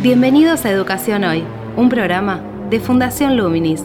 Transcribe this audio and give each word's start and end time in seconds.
Bienvenidos 0.00 0.64
a 0.64 0.70
Educación 0.70 1.24
Hoy, 1.24 1.44
un 1.76 1.88
programa 1.88 2.40
de 2.70 2.78
Fundación 2.78 3.36
Luminis. 3.36 3.84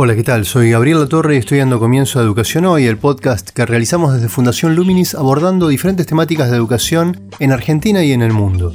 Hola, 0.00 0.14
¿qué 0.14 0.22
tal? 0.22 0.44
Soy 0.44 0.70
Gabriel 0.70 1.00
Latorre 1.00 1.34
y 1.34 1.38
estoy 1.38 1.58
dando 1.58 1.80
comienzo 1.80 2.20
a 2.20 2.22
Educación 2.22 2.66
Hoy, 2.66 2.86
el 2.86 2.98
podcast 2.98 3.50
que 3.50 3.66
realizamos 3.66 4.14
desde 4.14 4.28
Fundación 4.28 4.76
Luminis 4.76 5.16
abordando 5.16 5.66
diferentes 5.66 6.06
temáticas 6.06 6.52
de 6.52 6.56
educación 6.56 7.20
en 7.40 7.50
Argentina 7.50 8.04
y 8.04 8.12
en 8.12 8.22
el 8.22 8.32
mundo. 8.32 8.72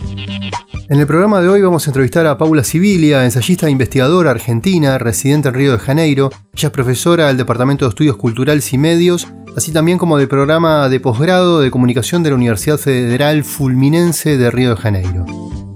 En 0.89 0.99
el 0.99 1.07
programa 1.07 1.39
de 1.39 1.47
hoy 1.47 1.61
vamos 1.61 1.87
a 1.87 1.91
entrevistar 1.91 2.27
a 2.27 2.37
Paula 2.37 2.65
Sibilia, 2.65 3.23
ensayista 3.23 3.67
e 3.67 3.71
investigadora 3.71 4.31
argentina, 4.31 4.97
residente 4.97 5.47
en 5.47 5.53
Río 5.53 5.71
de 5.71 5.79
Janeiro. 5.79 6.29
Ella 6.57 6.67
es 6.67 6.73
profesora 6.73 7.27
del 7.27 7.37
Departamento 7.37 7.85
de 7.85 7.89
Estudios 7.91 8.17
Culturales 8.17 8.73
y 8.73 8.77
Medios, 8.77 9.25
así 9.55 9.71
también 9.71 9.97
como 9.97 10.17
del 10.17 10.27
programa 10.27 10.89
de 10.89 10.99
posgrado 10.99 11.61
de 11.61 11.71
comunicación 11.71 12.23
de 12.23 12.31
la 12.31 12.35
Universidad 12.35 12.77
Federal 12.77 13.45
Fulminense 13.45 14.37
de 14.37 14.51
Río 14.51 14.71
de 14.71 14.75
Janeiro. 14.75 15.25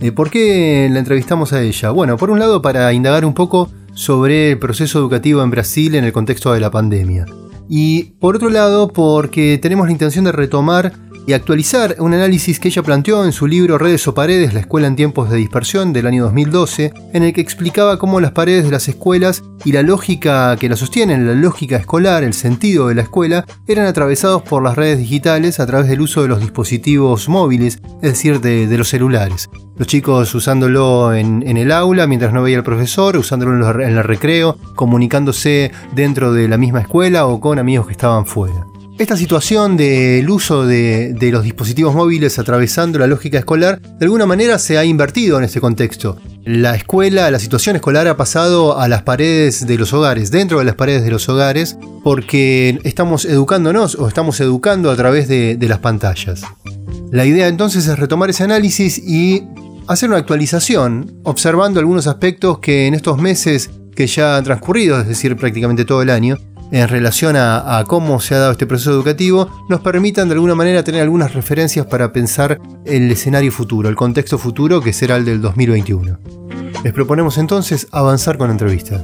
Eh, 0.01 0.11
¿Por 0.11 0.29
qué 0.29 0.89
la 0.91 0.99
entrevistamos 0.99 1.53
a 1.53 1.61
ella? 1.61 1.91
Bueno, 1.91 2.17
por 2.17 2.31
un 2.31 2.39
lado 2.39 2.61
para 2.61 2.91
indagar 2.91 3.23
un 3.23 3.33
poco 3.33 3.69
sobre 3.97 4.51
el 4.51 4.59
proceso 4.59 4.99
educativo 4.99 5.41
en 5.41 5.49
Brasil 5.49 5.95
en 5.95 6.03
el 6.03 6.13
contexto 6.13 6.53
de 6.53 6.59
la 6.59 6.69
pandemia. 6.69 7.25
Y 7.67 8.03
por 8.19 8.35
otro 8.35 8.49
lado, 8.49 8.89
porque 8.89 9.57
tenemos 9.59 9.87
la 9.87 9.91
intención 9.91 10.23
de 10.23 10.31
retomar 10.31 10.93
y 11.27 11.33
actualizar 11.33 11.97
un 11.99 12.13
análisis 12.13 12.57
que 12.57 12.69
ella 12.69 12.81
planteó 12.81 13.25
en 13.25 13.33
su 13.33 13.47
libro 13.47 13.77
Redes 13.77 14.07
o 14.07 14.13
Paredes, 14.13 14.53
la 14.53 14.61
escuela 14.61 14.87
en 14.87 14.95
tiempos 14.95 15.29
de 15.29 15.35
dispersión 15.35 15.91
del 15.91 16.07
año 16.07 16.23
2012, 16.23 16.93
en 17.13 17.23
el 17.23 17.33
que 17.33 17.41
explicaba 17.41 17.99
cómo 17.99 18.21
las 18.21 18.31
paredes 18.31 18.63
de 18.63 18.71
las 18.71 18.87
escuelas 18.87 19.43
y 19.65 19.73
la 19.73 19.83
lógica 19.83 20.55
que 20.55 20.69
la 20.69 20.77
sostienen, 20.77 21.27
la 21.27 21.33
lógica 21.33 21.75
escolar, 21.75 22.23
el 22.23 22.33
sentido 22.33 22.87
de 22.87 22.95
la 22.95 23.01
escuela, 23.01 23.45
eran 23.67 23.87
atravesados 23.87 24.41
por 24.41 24.63
las 24.63 24.77
redes 24.77 24.99
digitales 24.99 25.59
a 25.59 25.65
través 25.65 25.89
del 25.89 25.99
uso 25.99 26.21
de 26.21 26.29
los 26.29 26.39
dispositivos 26.39 27.27
móviles, 27.27 27.81
es 28.01 28.13
decir, 28.13 28.39
de, 28.39 28.77
los 28.77 28.87
celulares. 28.87 29.49
Los 29.75 29.89
chicos 29.89 30.33
usándolo 30.33 31.13
en, 31.13 31.43
el 31.45 31.73
aula 31.73 32.07
mientras 32.07 32.31
no 32.31 32.41
veía 32.41 32.55
el 32.55 32.63
profesor, 32.63 33.17
usándolo 33.17 33.69
en, 33.69 33.81
en 33.81 33.97
el 33.97 34.03
recreo, 34.05 34.57
comunicándose 34.75 35.71
dentro 35.93 36.31
de 36.31 36.47
la 36.47 36.57
misma 36.57 36.79
escuela 36.79 37.27
o 37.27 37.41
con 37.41 37.59
amigos 37.59 37.87
que 37.87 37.91
estaban 37.91 38.25
fuera. 38.25 38.65
Esta 38.99 39.15
situación 39.15 39.77
del 39.77 40.27
uso 40.27 40.65
de, 40.65 41.15
los 41.31 41.43
dispositivos 41.43 41.93
móviles 41.93 42.39
atravesando 42.39 42.97
la 42.97 43.05
lógica 43.05 43.37
escolar, 43.37 43.79
de 43.79 44.05
alguna 44.05 44.25
manera 44.25 44.57
se 44.57 44.79
ha 44.79 44.85
invertido 44.85 45.37
en 45.37 45.43
este 45.43 45.61
contexto. 45.61 46.17
La 46.43 46.75
escuela, 46.75 47.29
la 47.29 47.37
situación 47.37 47.75
escolar 47.75 48.07
ha 48.07 48.17
pasado 48.17 48.79
a 48.79 48.87
las 48.87 49.03
paredes 49.03 49.67
de 49.67 49.77
los 49.77 49.93
hogares, 49.93 50.31
dentro 50.31 50.57
de 50.57 50.65
las 50.65 50.73
paredes 50.73 51.03
de 51.03 51.11
los 51.11 51.29
hogares, 51.29 51.77
porque 52.03 52.79
estamos 52.85 53.25
educándonos 53.25 53.93
o 53.93 54.07
estamos 54.07 54.39
educando 54.39 54.89
a 54.89 54.95
través 54.95 55.27
de, 55.27 55.57
de 55.57 55.69
las 55.69 55.77
pantallas. 55.77 56.41
La 57.11 57.23
idea 57.23 57.47
entonces 57.47 57.85
es 57.85 57.99
retomar 57.99 58.31
ese 58.31 58.45
análisis 58.45 58.97
y 58.97 59.43
hacer 59.87 60.09
una 60.09 60.17
actualización, 60.17 61.19
observando 61.21 61.79
algunos 61.79 62.07
aspectos 62.07 62.57
que 62.57 62.87
en 62.87 62.95
estos 62.95 63.19
meses 63.19 63.69
que 63.95 64.07
ya 64.07 64.37
han 64.37 64.43
transcurrido, 64.43 64.99
es 64.99 65.07
decir, 65.07 65.35
prácticamente 65.37 65.85
todo 65.85 66.01
el 66.01 66.09
año, 66.09 66.37
en 66.71 66.87
relación 66.87 67.35
a, 67.37 67.83
cómo 67.87 68.19
se 68.19 68.35
ha 68.35 68.39
dado 68.39 68.51
este 68.51 68.65
proceso 68.65 68.91
educativo, 68.91 69.49
nos 69.69 69.81
permitan 69.81 70.27
de 70.27 70.35
alguna 70.35 70.55
manera 70.55 70.83
tener 70.83 71.01
algunas 71.01 71.33
referencias 71.33 71.85
para 71.85 72.11
pensar 72.11 72.59
el 72.85 73.11
escenario 73.11 73.51
futuro, 73.51 73.89
el 73.89 73.95
contexto 73.95 74.37
futuro 74.37 74.81
que 74.81 74.93
será 74.93 75.15
el 75.15 75.25
del 75.25 75.41
2021. 75.41 76.19
Les 76.83 76.93
proponemos 76.93 77.37
entonces 77.37 77.87
avanzar 77.91 78.37
con 78.37 78.47
la 78.47 78.53
entrevista. 78.53 79.03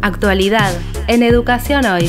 Actualidad 0.00 0.72
en 1.08 1.22
Educación 1.22 1.84
Hoy. 1.84 2.08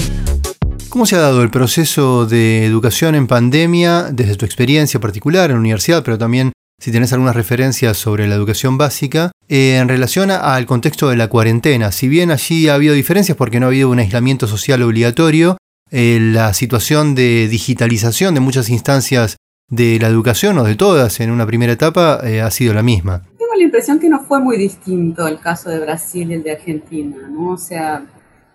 ¿Cómo 0.89 1.05
se 1.05 1.15
ha 1.15 1.19
dado 1.19 1.43
el 1.43 1.51
proceso 1.51 2.25
de 2.25 2.65
educación 2.65 3.13
en 3.13 3.27
pandemia 3.27 4.09
desde 4.11 4.35
tu 4.35 4.45
experiencia 4.45 4.99
particular 4.99 5.49
en 5.49 5.57
la 5.57 5.59
universidad, 5.59 6.03
pero 6.03 6.17
también 6.17 6.51
si 6.79 6.91
tenés 6.91 7.13
algunas 7.13 7.35
referencias 7.35 7.97
sobre 7.97 8.27
la 8.27 8.35
educación 8.35 8.77
básica, 8.77 9.31
eh, 9.47 9.77
en 9.77 9.89
relación 9.89 10.31
al 10.31 10.65
contexto 10.65 11.09
de 11.09 11.17
la 11.17 11.27
cuarentena. 11.27 11.91
Si 11.91 12.07
bien 12.07 12.31
allí 12.31 12.67
ha 12.69 12.75
habido 12.75 12.93
diferencias 12.93 13.37
porque 13.37 13.59
no 13.59 13.65
ha 13.65 13.69
habido 13.69 13.89
un 13.89 13.99
aislamiento 13.99 14.47
social 14.47 14.81
obligatorio, 14.81 15.57
eh, 15.91 16.19
la 16.21 16.53
situación 16.53 17.15
de 17.15 17.47
digitalización 17.47 18.33
de 18.33 18.39
muchas 18.39 18.69
instancias 18.69 19.37
de 19.69 19.99
la 19.99 20.07
educación 20.07 20.57
o 20.57 20.63
de 20.63 20.75
todas 20.75 21.19
en 21.19 21.31
una 21.31 21.45
primera 21.45 21.73
etapa 21.73 22.21
eh, 22.23 22.41
ha 22.41 22.51
sido 22.51 22.73
la 22.73 22.83
misma. 22.83 23.23
Tengo 23.37 23.53
la 23.55 23.63
impresión 23.63 23.99
que 23.99 24.09
no 24.09 24.21
fue 24.21 24.39
muy 24.39 24.57
distinto 24.57 25.27
el 25.27 25.39
caso 25.39 25.69
de 25.69 25.79
Brasil 25.79 26.31
y 26.31 26.35
el 26.35 26.43
de 26.43 26.51
Argentina, 26.51 27.17
¿no? 27.29 27.51
O 27.51 27.57
sea, 27.57 28.05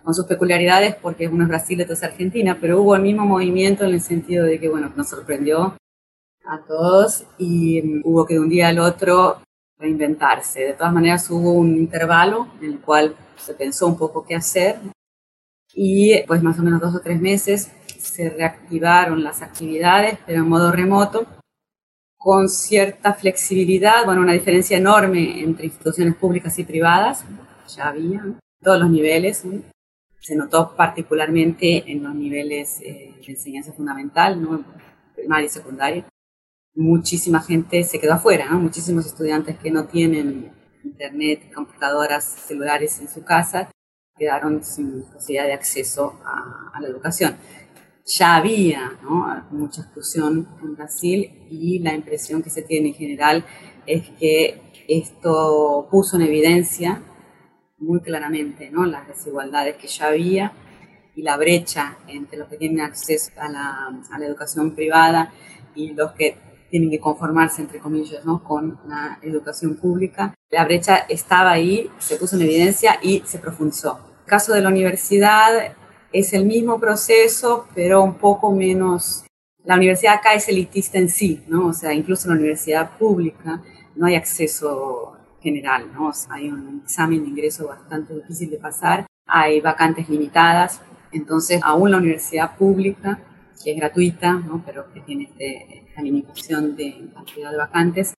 con 0.03 0.13
sus 0.13 0.25
peculiaridades 0.25 0.95
porque 1.01 1.27
uno 1.27 1.43
es 1.43 1.49
Brasil 1.49 1.79
y 1.79 1.83
otro 1.83 1.93
es 1.93 2.03
Argentina, 2.03 2.57
pero 2.59 2.81
hubo 2.81 2.95
el 2.95 3.01
mismo 3.01 3.25
movimiento 3.25 3.85
en 3.85 3.93
el 3.93 4.01
sentido 4.01 4.45
de 4.45 4.59
que, 4.59 4.69
bueno, 4.69 4.91
nos 4.95 5.09
sorprendió 5.09 5.75
a 6.47 6.59
todos 6.59 7.25
y 7.37 8.01
hubo 8.03 8.25
que 8.25 8.35
de 8.35 8.39
un 8.39 8.49
día 8.49 8.69
al 8.69 8.79
otro 8.79 9.41
reinventarse. 9.77 10.61
De 10.61 10.73
todas 10.73 10.93
maneras 10.93 11.29
hubo 11.29 11.53
un 11.53 11.75
intervalo 11.75 12.47
en 12.61 12.71
el 12.71 12.79
cual 12.79 13.15
se 13.37 13.53
pensó 13.53 13.87
un 13.87 13.97
poco 13.97 14.25
qué 14.25 14.35
hacer 14.35 14.79
y 15.73 16.23
pues 16.25 16.41
más 16.41 16.57
o 16.59 16.63
menos 16.63 16.79
dos 16.79 16.95
o 16.95 17.01
tres 17.01 17.19
meses 17.19 17.71
se 17.97 18.29
reactivaron 18.29 19.23
las 19.23 19.41
actividades, 19.41 20.17
pero 20.25 20.41
en 20.41 20.49
modo 20.49 20.71
remoto, 20.71 21.25
con 22.17 22.47
cierta 22.49 23.13
flexibilidad, 23.13 24.05
bueno, 24.05 24.21
una 24.21 24.33
diferencia 24.33 24.77
enorme 24.77 25.41
entre 25.41 25.65
instituciones 25.65 26.15
públicas 26.15 26.57
y 26.57 26.63
privadas, 26.63 27.25
ya 27.67 27.89
había, 27.89 28.23
todos 28.61 28.79
los 28.79 28.89
niveles, 28.89 29.43
se 30.19 30.35
notó 30.35 30.75
particularmente 30.75 31.91
en 31.91 32.03
los 32.03 32.15
niveles 32.15 32.81
eh, 32.81 33.13
de 33.25 33.33
enseñanza 33.33 33.73
fundamental, 33.73 34.41
¿no? 34.41 34.63
primaria 35.15 35.45
y 35.45 35.49
secundaria, 35.49 36.05
muchísima 36.75 37.41
gente 37.41 37.83
se 37.83 37.99
quedó 37.99 38.13
afuera, 38.13 38.51
muchísimos 38.51 39.05
estudiantes 39.05 39.57
que 39.57 39.71
no 39.71 39.85
tienen 39.85 40.51
internet, 40.83 41.51
computadoras, 41.53 42.23
celulares 42.23 42.99
en 42.99 43.09
su 43.09 43.23
casa, 43.23 43.71
quedaron 44.17 44.63
sin 44.63 45.03
posibilidad 45.03 45.45
de 45.45 45.53
acceso 45.53 46.19
a, 46.23 46.79
la 46.79 46.87
educación. 46.87 47.37
Ya 48.05 48.35
había 48.35 48.99
mucha 49.51 49.81
exclusión 49.81 50.47
en 50.61 50.75
Brasil 50.75 51.47
y 51.49 51.79
la 51.79 51.93
impresión 51.93 52.43
que 52.43 52.49
se 52.49 52.61
tiene 52.61 52.89
en 52.89 52.93
general 52.93 53.45
es 53.87 54.09
que 54.11 54.61
esto 54.87 55.87
puso 55.89 56.17
en 56.17 56.23
evidencia 56.23 57.01
muy 57.77 58.01
claramente 58.01 58.69
¿no? 58.69 58.85
las 58.85 59.07
desigualdades 59.07 59.77
que 59.77 59.87
ya 59.87 60.07
había 60.07 60.53
y 61.15 61.23
la 61.23 61.37
brecha 61.37 61.97
entre 62.07 62.37
los 62.37 62.47
que 62.47 62.57
tienen 62.57 62.81
acceso 62.81 63.31
a 63.37 63.49
la, 63.49 64.01
a 64.11 64.19
la 64.19 64.25
educación 64.25 64.75
privada 64.75 65.33
y 65.73 65.93
los 65.93 66.11
que 66.11 66.37
tienen 66.69 66.89
que 66.89 66.99
conformarse, 66.99 67.61
entre 67.61 67.79
comillas, 67.79 68.25
¿no? 68.25 68.43
con 68.43 68.79
la 68.87 69.19
educación 69.21 69.75
pública. 69.75 70.33
La 70.49 70.65
brecha 70.65 71.05
estaba 71.09 71.51
ahí, 71.51 71.89
se 71.99 72.17
puso 72.17 72.35
en 72.35 72.43
evidencia 72.43 72.99
y 73.01 73.23
se 73.25 73.39
profundizó. 73.39 73.99
El 74.21 74.25
caso 74.25 74.53
de 74.53 74.61
la 74.61 74.69
universidad 74.69 75.75
es 76.11 76.33
el 76.33 76.45
mismo 76.45 76.79
proceso, 76.79 77.67
pero 77.75 78.03
un 78.03 78.15
poco 78.15 78.51
menos... 78.51 79.25
La 79.63 79.75
universidad 79.75 80.15
acá 80.15 80.33
es 80.33 80.47
elitista 80.47 80.99
en 80.99 81.09
sí, 81.09 81.43
¿no? 81.47 81.67
O 81.67 81.73
sea, 81.73 81.91
incluso 81.93 82.27
en 82.27 82.35
la 82.35 82.39
universidad 82.39 82.97
pública 82.97 83.63
no 83.95 84.05
hay 84.05 84.15
acceso 84.15 85.17
general, 85.41 85.91
¿no? 85.93 86.09
O 86.09 86.13
sea, 86.13 86.35
hay 86.35 86.49
un 86.49 86.81
examen 86.83 87.23
de 87.23 87.29
ingreso 87.29 87.67
bastante 87.67 88.13
difícil 88.13 88.49
de 88.49 88.57
pasar, 88.57 89.05
hay 89.25 89.61
vacantes 89.61 90.07
limitadas, 90.07 90.81
entonces 91.11 91.61
aún 91.63 91.91
la 91.91 91.97
universidad 91.97 92.55
pública, 92.57 93.19
que 93.63 93.71
es 93.71 93.77
gratuita, 93.77 94.33
¿no? 94.33 94.63
pero 94.65 94.91
que 94.93 95.01
tiene 95.01 95.23
este, 95.23 95.85
la 95.95 96.03
limitación 96.03 96.75
de 96.75 97.09
cantidad 97.13 97.51
de 97.51 97.57
vacantes, 97.57 98.13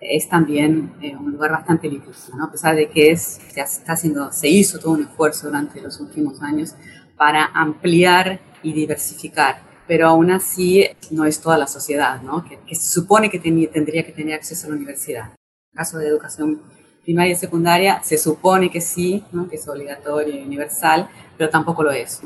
es 0.00 0.28
también 0.28 0.94
eh, 1.02 1.14
un 1.14 1.32
lugar 1.32 1.50
bastante 1.50 1.88
difícil, 1.88 2.36
¿no? 2.36 2.44
a 2.44 2.50
pesar 2.50 2.74
de 2.74 2.88
que 2.88 3.10
es, 3.10 3.40
se, 3.52 3.60
está 3.60 3.92
haciendo, 3.92 4.32
se 4.32 4.48
hizo 4.48 4.78
todo 4.78 4.92
un 4.92 5.02
esfuerzo 5.02 5.48
durante 5.48 5.80
los 5.80 6.00
últimos 6.00 6.40
años 6.42 6.74
para 7.16 7.44
ampliar 7.44 8.40
y 8.62 8.72
diversificar, 8.72 9.60
pero 9.86 10.08
aún 10.08 10.30
así 10.30 10.86
no 11.10 11.26
es 11.26 11.40
toda 11.40 11.58
la 11.58 11.66
sociedad, 11.66 12.22
¿no? 12.22 12.44
que, 12.44 12.74
se 12.74 12.88
supone 12.90 13.30
que 13.30 13.38
tendría 13.38 14.04
que 14.04 14.12
tener 14.12 14.34
acceso 14.34 14.66
a 14.66 14.70
la 14.70 14.76
universidad. 14.76 15.24
En 15.24 15.72
el 15.72 15.76
caso 15.76 15.98
de 15.98 16.08
educación 16.08 16.62
primaria 17.04 17.32
y 17.32 17.36
secundaria, 17.36 18.00
se 18.02 18.16
supone 18.16 18.70
que 18.70 18.80
sí, 18.80 19.24
¿no? 19.32 19.48
que 19.48 19.56
es 19.56 19.68
obligatorio 19.68 20.34
y 20.34 20.42
universal, 20.42 21.08
pero 21.36 21.50
tampoco 21.50 21.82
lo 21.82 21.90
es. 21.90 22.22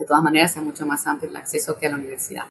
De 0.00 0.06
todas 0.06 0.22
maneras, 0.22 0.56
es 0.56 0.62
mucho 0.62 0.86
más 0.86 1.06
amplio 1.06 1.30
el 1.30 1.36
acceso 1.36 1.76
que 1.78 1.86
a 1.86 1.90
la 1.90 1.96
universidad. 1.96 2.44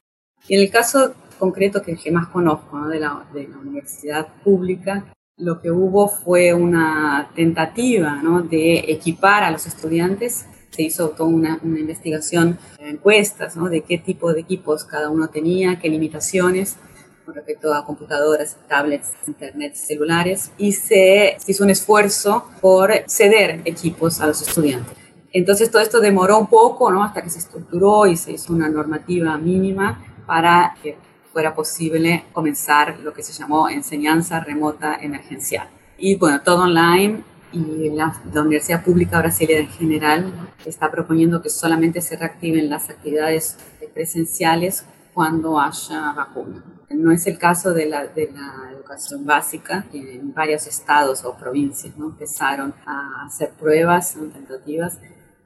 Y 0.47 0.55
en 0.55 0.61
el 0.61 0.69
caso 0.69 1.15
concreto 1.37 1.81
que, 1.81 1.97
más 2.11 2.27
conozco 2.27 2.87
de, 2.87 2.99
la, 2.99 3.25
universidad 3.59 4.27
pública, 4.43 5.11
lo 5.35 5.59
que 5.59 5.71
hubo 5.71 6.07
fue 6.07 6.53
una 6.53 7.31
tentativa 7.35 8.21
de 8.47 8.85
equipar 8.87 9.43
a 9.43 9.51
los 9.51 9.65
estudiantes 9.65 10.45
se 10.69 10.83
hizo 10.83 11.09
toda 11.09 11.29
una, 11.29 11.59
investigación, 11.63 12.59
encuestas, 12.77 13.55
¿no? 13.55 13.69
de 13.69 13.81
qué 13.81 13.97
tipo 13.97 14.31
de 14.31 14.41
equipos 14.41 14.85
cada 14.85 15.09
uno 15.09 15.29
tenía, 15.29 15.79
qué 15.79 15.89
limitaciones 15.89 16.77
con 17.25 17.33
respecto 17.33 17.73
a 17.73 17.85
computadoras, 17.85 18.57
tablets, 18.67 19.13
internet, 19.27 19.75
celulares, 19.75 20.51
y 20.57 20.73
se 20.73 21.37
hizo 21.47 21.63
un 21.63 21.69
esfuerzo 21.69 22.49
por 22.61 22.91
ceder 23.07 23.61
equipos 23.65 24.19
a 24.19 24.27
los 24.27 24.41
estudiantes. 24.41 24.97
Entonces 25.31 25.69
todo 25.69 25.81
esto 25.81 25.99
demoró 25.99 26.39
un 26.39 26.47
poco, 26.47 26.91
¿no? 26.91 27.03
Hasta 27.03 27.21
que 27.21 27.29
se 27.29 27.39
estructuró 27.39 28.07
y 28.07 28.15
se 28.15 28.31
hizo 28.31 28.53
una 28.53 28.69
normativa 28.69 29.37
mínima 29.37 30.03
para 30.25 30.75
que 30.81 30.97
fuera 31.31 31.53
posible 31.53 32.25
comenzar 32.33 32.99
lo 32.99 33.13
que 33.13 33.23
se 33.23 33.33
llamó 33.33 33.69
enseñanza 33.69 34.39
remota 34.39 34.95
emergencial. 34.95 35.67
Y 35.97 36.15
bueno, 36.15 36.41
todo 36.41 36.63
online 36.63 37.23
y 37.51 37.89
la, 37.89 38.15
Universidad 38.33 38.83
Pública 38.83 39.19
Brasileña 39.19 39.61
en 39.61 39.67
general 39.69 40.33
está 40.65 40.89
proponiendo 40.89 41.41
que 41.41 41.49
solamente 41.49 42.01
se 42.01 42.15
reactiven 42.15 42.69
las 42.69 42.89
actividades 42.89 43.57
presenciales 43.93 44.85
cuando 45.13 45.59
haya 45.59 46.13
vacuna. 46.13 46.63
No 46.89 47.11
es 47.11 47.27
el 47.27 47.37
caso 47.37 47.73
de 47.73 47.85
la, 47.87 48.07
de 48.07 48.31
la 48.31 48.71
educación 48.73 49.25
básica, 49.25 49.85
que 49.91 50.15
en 50.15 50.33
varios 50.33 50.65
estados 50.67 51.23
o 51.23 51.35
provincias 51.35 51.95
¿no? 51.97 52.07
empezaron 52.07 52.73
a 52.85 53.25
hacer 53.25 53.51
pruebas, 53.51 54.15
tentativas, 54.33 54.99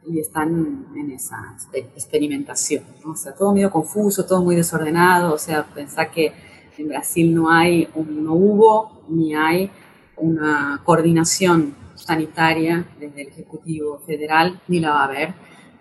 y 0.08 0.20
están 0.20 0.88
en 0.96 1.12
esa 1.12 1.56
experimentación. 1.74 2.84
O 3.06 3.16
sea, 3.16 3.34
todo 3.34 3.54
medio 3.54 3.72
confuso, 3.72 4.26
todo 4.26 4.44
muy 4.44 4.56
desordenado. 4.56 5.34
O 5.34 5.38
sea, 5.38 5.66
pensar 5.66 6.12
que 6.12 6.34
en 6.78 6.88
Brasil 6.88 7.34
no 7.34 7.50
hay, 7.50 7.88
no 7.96 8.34
hubo 8.34 9.04
ni 9.10 9.36
hay 9.36 9.70
una 10.18 10.82
coordinación 10.84 11.76
sanitaria 11.96 12.86
desde 13.00 13.22
el 13.22 13.28
Ejecutivo 13.30 14.00
Federal, 14.06 14.62
ni 14.68 14.80
la 14.80 14.92
va 14.92 15.02
a 15.02 15.06
haber. 15.06 15.34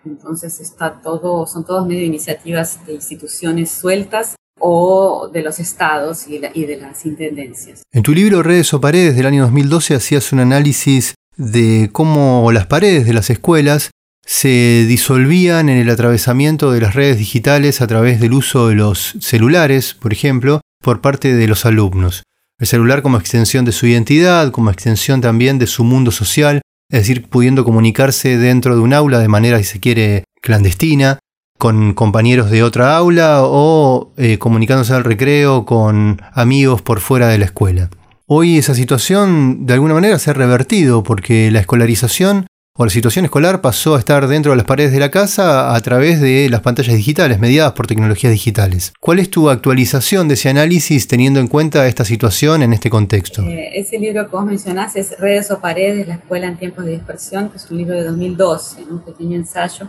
Entonces 0.04 0.60
está 0.60 1.00
todo, 1.00 1.46
son 1.46 1.64
todas 1.64 1.86
medio 1.86 2.04
iniciativas 2.04 2.84
de 2.86 2.94
instituciones 2.94 3.70
sueltas 3.70 4.36
o 4.58 5.28
de 5.32 5.42
los 5.42 5.58
estados 5.58 6.28
y, 6.28 6.40
y 6.54 6.66
de 6.66 6.76
las 6.76 7.04
intendencias. 7.06 7.82
En 7.92 8.02
tu 8.02 8.12
libro 8.12 8.42
Redes 8.42 8.72
o 8.74 8.80
Paredes 8.80 9.16
del 9.16 9.26
año 9.26 9.42
2012 9.42 9.94
hacías 9.94 10.32
un 10.32 10.40
análisis 10.40 11.14
de 11.36 11.90
cómo 11.92 12.50
las 12.52 12.66
paredes 12.66 13.06
de 13.06 13.14
las 13.14 13.30
escuelas 13.30 13.90
se 14.24 14.84
disolvían 14.86 15.68
en 15.68 15.78
el 15.78 15.90
atravesamiento 15.90 16.70
de 16.70 16.80
las 16.80 16.94
redes 16.94 17.18
digitales 17.18 17.80
a 17.80 17.86
través 17.86 18.20
del 18.20 18.32
uso 18.32 18.68
de 18.68 18.76
los 18.76 19.14
celulares, 19.20 19.94
por 19.94 20.12
ejemplo, 20.12 20.60
por 20.82 21.00
parte 21.00 21.34
de 21.34 21.46
los 21.46 21.66
alumnos. 21.66 22.22
El 22.58 22.66
celular 22.66 23.02
como 23.02 23.18
extensión 23.18 23.64
de 23.64 23.72
su 23.72 23.86
identidad, 23.86 24.50
como 24.52 24.70
extensión 24.70 25.20
también 25.20 25.58
de 25.58 25.66
su 25.66 25.84
mundo 25.84 26.10
social, 26.10 26.62
es 26.90 27.00
decir, 27.00 27.28
pudiendo 27.28 27.64
comunicarse 27.64 28.38
dentro 28.38 28.74
de 28.76 28.82
un 28.82 28.92
aula 28.92 29.18
de 29.18 29.28
manera, 29.28 29.58
si 29.58 29.64
se 29.64 29.80
quiere, 29.80 30.24
clandestina, 30.40 31.18
con 31.58 31.94
compañeros 31.94 32.50
de 32.50 32.62
otra 32.62 32.96
aula 32.96 33.42
o 33.42 34.12
eh, 34.16 34.38
comunicándose 34.38 34.92
al 34.94 35.04
recreo 35.04 35.64
con 35.64 36.20
amigos 36.32 36.82
por 36.82 37.00
fuera 37.00 37.28
de 37.28 37.38
la 37.38 37.44
escuela. 37.44 37.88
Hoy 38.26 38.58
esa 38.58 38.74
situación 38.74 39.66
de 39.66 39.74
alguna 39.74 39.94
manera 39.94 40.18
se 40.18 40.30
ha 40.30 40.34
revertido 40.34 41.02
porque 41.02 41.50
la 41.50 41.60
escolarización 41.60 42.46
o 42.74 42.86
la 42.86 42.90
situación 42.90 43.26
escolar 43.26 43.60
pasó 43.60 43.96
a 43.96 43.98
estar 43.98 44.26
dentro 44.26 44.52
de 44.52 44.56
las 44.56 44.64
paredes 44.64 44.92
de 44.92 44.98
la 44.98 45.10
casa 45.10 45.74
a 45.74 45.80
través 45.80 46.22
de 46.22 46.48
las 46.48 46.62
pantallas 46.62 46.96
digitales, 46.96 47.38
mediadas 47.38 47.72
por 47.72 47.86
tecnologías 47.86 48.32
digitales. 48.32 48.94
¿Cuál 48.98 49.18
es 49.18 49.28
tu 49.28 49.50
actualización 49.50 50.26
de 50.26 50.34
ese 50.34 50.48
análisis 50.48 51.06
teniendo 51.06 51.38
en 51.38 51.48
cuenta 51.48 51.86
esta 51.86 52.06
situación 52.06 52.62
en 52.62 52.72
este 52.72 52.88
contexto? 52.88 53.42
Eh, 53.42 53.72
ese 53.74 53.98
libro 53.98 54.24
que 54.24 54.34
vos 54.34 54.46
mencionás 54.46 54.96
es 54.96 55.18
Redes 55.18 55.50
o 55.50 55.60
Paredes, 55.60 56.08
la 56.08 56.14
escuela 56.14 56.46
en 56.46 56.56
tiempos 56.56 56.86
de 56.86 56.92
dispersión, 56.92 57.50
que 57.50 57.58
es 57.58 57.70
un 57.70 57.76
libro 57.76 57.94
de 57.94 58.04
2012, 58.04 58.84
un 58.84 59.04
pequeño 59.04 59.36
ensayo 59.36 59.88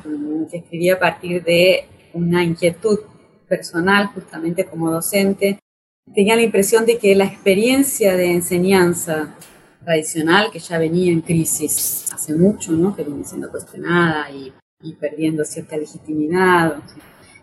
que 0.52 0.58
escribí 0.58 0.90
a 0.90 1.00
partir 1.00 1.42
de 1.42 1.86
una 2.12 2.44
inquietud 2.44 3.00
personal, 3.48 4.08
justamente 4.08 4.66
como 4.66 4.92
docente. 4.92 5.58
Tenía 6.14 6.36
la 6.36 6.42
impresión 6.42 6.86
de 6.86 6.98
que 6.98 7.16
la 7.16 7.24
experiencia 7.24 8.18
de 8.18 8.34
enseñanza 8.34 9.36
tradicional 9.84 10.52
que 10.52 10.60
ya 10.60 10.78
venía 10.78 11.12
en 11.12 11.22
crisis 11.22 12.06
hace 12.14 12.34
mucho, 12.34 12.72
¿no? 12.74 12.96
que 12.96 13.04
viene 13.04 13.24
siendo 13.24 13.50
cuestionada 13.50 14.30
y, 14.32 14.54
y 14.82 14.94
perdiendo 14.94 15.44
cierta 15.46 15.78
legitimidad 15.78 16.78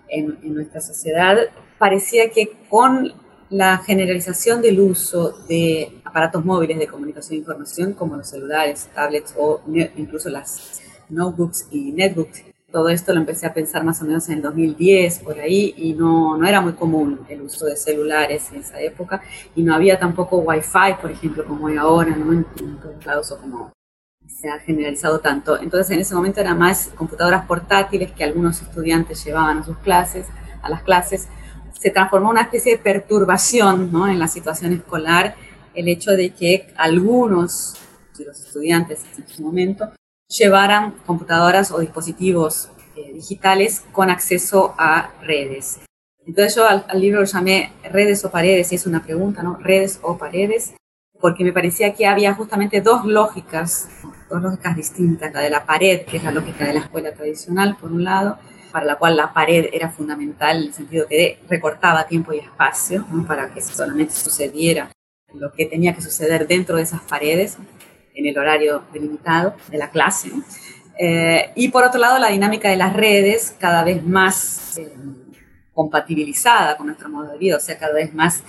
en, 0.09 0.39
en, 0.43 0.55
nuestra 0.55 0.81
sociedad, 0.81 1.39
parecía 1.79 2.31
que 2.31 2.51
con 2.69 3.13
la 3.51 3.79
generalización 3.79 4.63
del 4.63 4.81
uso 4.81 5.33
de 5.49 6.01
aparatos 6.05 6.45
móviles 6.45 6.79
de 6.79 6.87
comunicación 6.87 7.35
e 7.35 7.39
información 7.39 7.93
como 7.95 8.17
los 8.17 8.29
celulares, 8.29 8.89
tablets 8.95 9.35
o 9.37 9.61
incluso 9.97 10.29
las 10.29 10.81
notebooks 11.09 11.67
y 11.71 11.93
netbooks 11.93 12.50
todo 12.71 12.89
esto 12.89 13.13
lo 13.13 13.21
empecé 13.21 13.47
a 13.47 13.55
pensar 13.55 13.85
más 13.85 14.01
o 14.03 14.05
menos 14.05 14.29
en 14.29 14.37
el 14.37 14.43
2010, 14.43 15.21
por 15.21 15.39
ahí, 15.39 15.75
y 15.77 15.93
no, 15.95 16.37
no 16.37 16.47
era 16.47 16.61
muy 16.61 16.73
común 16.73 17.21
el 17.29 17.43
uso 17.43 17.67
de 17.67 17.77
celulares 17.77 18.51
en 18.53 18.61
esa 18.61 18.81
época, 18.81 19.23
y 19.55 19.63
no 19.63 19.75
había 19.75 19.99
tampoco 19.99 20.39
Wi-Fi, 20.39 20.95
por 21.01 21.11
ejemplo, 21.11 21.45
como 21.45 21.67
hay 21.69 21.77
ahora, 21.77 22.15
¿no? 22.17 22.33
En, 22.33 22.45
todos 22.81 23.05
lados, 23.05 23.33
o 23.33 23.39
como 23.39 23.73
se 24.27 24.49
ha 24.49 24.59
generalizado 24.61 25.21
tanto. 25.21 25.61
Entonces, 25.61 25.91
en 25.91 26.01
ese 26.01 26.15
momento 26.15 26.41
eran 26.41 26.59
más 26.59 26.91
computadoras 26.95 27.45
portátiles 27.47 28.13
que 28.13 28.25
algunos 28.25 28.63
estudiantes 28.63 29.25
llevaban 29.25 29.59
a 29.59 29.65
sus 29.65 29.77
clases, 29.79 30.27
a 30.63 30.71
las 30.71 30.83
clases. 30.83 31.29
Se 31.79 31.91
transformó 31.91 32.31
una 32.31 32.43
especie 32.43 32.77
de 32.77 32.83
perturbación 32.83 33.91
¿no? 33.93 34.07
en 34.09 34.19
la 34.19 34.29
situación 34.29 34.73
escolar 34.73 35.35
el 35.75 35.89
hecho 35.89 36.13
de 36.13 36.31
que 36.31 36.73
algunos 36.77 37.75
de 38.19 38.27
los 38.27 38.41
estudiantes 38.41 39.05
en 39.17 39.25
ese 39.25 39.43
momento 39.43 39.93
llevaran 40.31 40.93
computadoras 41.07 41.73
o 41.73 41.81
dispositivos 41.81 42.71
eh, 42.97 43.13
digitales 43.13 43.83
con 43.93 44.11
acceso 44.11 44.75
a 44.79 45.11
redes. 45.23 45.81
Entonces 46.27 46.55
yo 46.55 46.67
al, 46.69 46.85
libro 47.01 47.21
lo 47.21 47.27
llamé 47.27 47.73
Redes 47.83 48.25
o 48.25 48.31
Paredes, 48.31 48.71
y 48.73 48.77
es 48.77 48.87
una 48.87 49.03
pregunta, 49.03 49.43
¿no? 49.43 49.57
Redes 49.57 49.99
o 50.03 50.17
Paredes, 50.17 50.75
porque 51.19 51.45
me 51.45 51.53
parecía 51.53 51.95
que 51.95 52.07
había 52.07 52.35
justamente 52.35 52.81
dos 52.81 53.05
lógicas, 53.05 53.89
dos 54.29 54.41
lógicas 54.41 54.77
distintas, 54.77 55.33
la 55.33 55.41
de 55.41 55.51
la 55.51 55.67
pared, 55.67 56.03
que 56.03 56.19
es 56.19 56.25
la 56.25 56.31
lógica 56.31 56.67
de 56.67 56.75
la 56.75 56.81
escuela 56.81 57.13
tradicional, 57.13 57.77
por 57.81 57.91
un 57.91 58.05
lado, 58.05 58.39
para 58.71 58.87
la 58.87 58.97
cual 58.97 59.17
la 59.17 59.33
pared 59.33 59.69
era 59.73 59.91
fundamental 59.91 60.59
en 60.59 60.63
el 60.69 60.75
sentido 60.75 61.07
que 61.09 61.41
recortaba 61.49 62.07
tiempo 62.07 62.33
y 62.33 62.39
espacio 62.39 63.05
para 63.27 63.53
que 63.53 63.61
solamente 63.61 64.15
sucediera 64.15 64.91
lo 65.35 65.53
que 65.53 65.67
tenía 65.67 65.95
que 65.95 66.03
suceder 66.03 66.47
dentro 66.47 66.77
de 66.77 66.83
esas 66.83 67.01
paredes 67.01 67.57
en 68.15 68.27
el 68.27 68.39
horario 68.39 68.85
delimitado 68.93 69.55
de 69.71 69.79
la 69.79 69.91
clase. 69.91 70.31
Eh, 70.99 71.53
y 71.55 71.69
por 71.69 71.85
otro 71.85 72.01
lado, 72.01 72.19
la 72.19 72.29
dinámica 72.29 72.69
de 72.69 72.77
las 72.77 72.93
redes 72.93 73.57
cada 73.59 73.85
vez 73.85 74.05
más 74.05 74.77
eh, 74.79 74.93
compatibilizada 75.73 76.77
con 76.77 76.87
nuestro 76.87 77.09
modo 77.09 77.33
de 77.33 77.39
vida, 77.39 77.57
o 77.57 77.61
sea, 77.61 77.79
cada 77.79 77.95
vez 77.95 78.13
más 78.13 78.43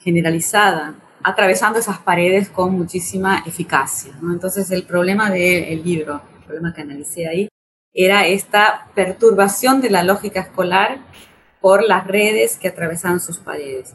generalizada, 0.00 0.94
atravesando 1.22 1.78
esas 1.78 1.98
paredes 1.98 2.50
con 2.50 2.72
muchísima 2.72 3.42
eficacia. 3.46 4.12
Entonces, 4.22 4.70
el 4.70 4.84
problema 4.84 5.30
del 5.30 5.82
libro, 5.82 6.20
el 6.38 6.44
problema 6.44 6.74
que 6.74 6.82
analicé 6.82 7.26
ahí, 7.26 7.48
era 7.94 8.26
esta 8.26 8.88
perturbación 8.94 9.80
de 9.80 9.88
la 9.88 10.02
lógica 10.02 10.40
escolar 10.40 10.98
por 11.60 11.82
las 11.82 12.06
redes 12.06 12.58
que 12.58 12.68
atravesaban 12.68 13.20
sus 13.20 13.38
paredes 13.38 13.94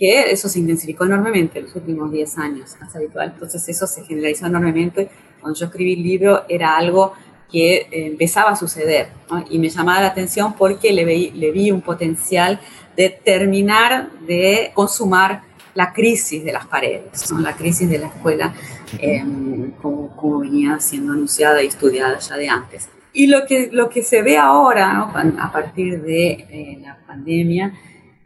que 0.00 0.30
eso 0.30 0.48
se 0.48 0.58
intensificó 0.58 1.04
enormemente 1.04 1.58
en 1.58 1.66
los 1.66 1.76
últimos 1.76 2.10
10 2.10 2.38
años, 2.38 2.74
más 2.80 2.96
habitual. 2.96 3.32
Entonces 3.34 3.68
eso 3.68 3.86
se 3.86 4.02
generalizó 4.02 4.46
enormemente. 4.46 5.10
Cuando 5.40 5.58
yo 5.58 5.66
escribí 5.66 5.92
el 5.92 6.02
libro 6.02 6.44
era 6.48 6.74
algo 6.78 7.12
que 7.52 7.76
eh, 7.76 7.88
empezaba 8.06 8.52
a 8.52 8.56
suceder 8.56 9.08
y 9.50 9.58
me 9.58 9.68
llamaba 9.68 10.00
la 10.00 10.06
atención 10.08 10.54
porque 10.54 10.94
le, 10.94 11.04
le 11.04 11.50
vi 11.50 11.70
un 11.70 11.82
potencial 11.82 12.60
de 12.96 13.10
terminar 13.10 14.10
de 14.26 14.70
consumar 14.72 15.42
la 15.74 15.92
crisis 15.92 16.44
de 16.44 16.52
las 16.52 16.66
paredes, 16.66 17.30
la 17.38 17.54
crisis 17.54 17.88
de 17.88 17.98
la 17.98 18.06
escuela 18.06 18.54
em, 18.98 19.72
como, 19.82 20.16
como, 20.16 20.40
venía 20.40 20.80
siendo 20.80 21.12
anunciada 21.12 21.62
y 21.62 21.66
estudiada 21.66 22.18
ya 22.18 22.36
de 22.36 22.48
antes. 22.48 22.88
Y 23.12 23.26
lo 23.26 23.44
que, 23.46 23.68
lo 23.70 23.90
que 23.90 24.02
se 24.02 24.22
ve 24.22 24.38
ahora, 24.38 25.10
a 25.38 25.52
partir 25.52 26.00
de 26.02 26.30
eh, 26.30 26.78
la 26.80 26.98
pandemia, 27.06 27.74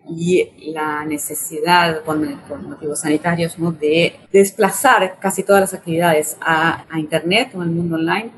y 0.09 0.73
la 0.73 1.05
necesidad, 1.05 2.03
por, 2.03 2.19
motivos 2.63 3.01
sanitarios, 3.01 3.57
de 3.81 4.15
desplazar 4.33 5.19
casi 5.19 5.43
todas 5.43 5.63
las 5.63 5.75
actividades 5.75 6.37
a, 6.41 6.85
Internet 6.97 7.51
o 7.55 7.63
al 7.63 7.71
mundo 7.71 7.97
online, 7.97 8.31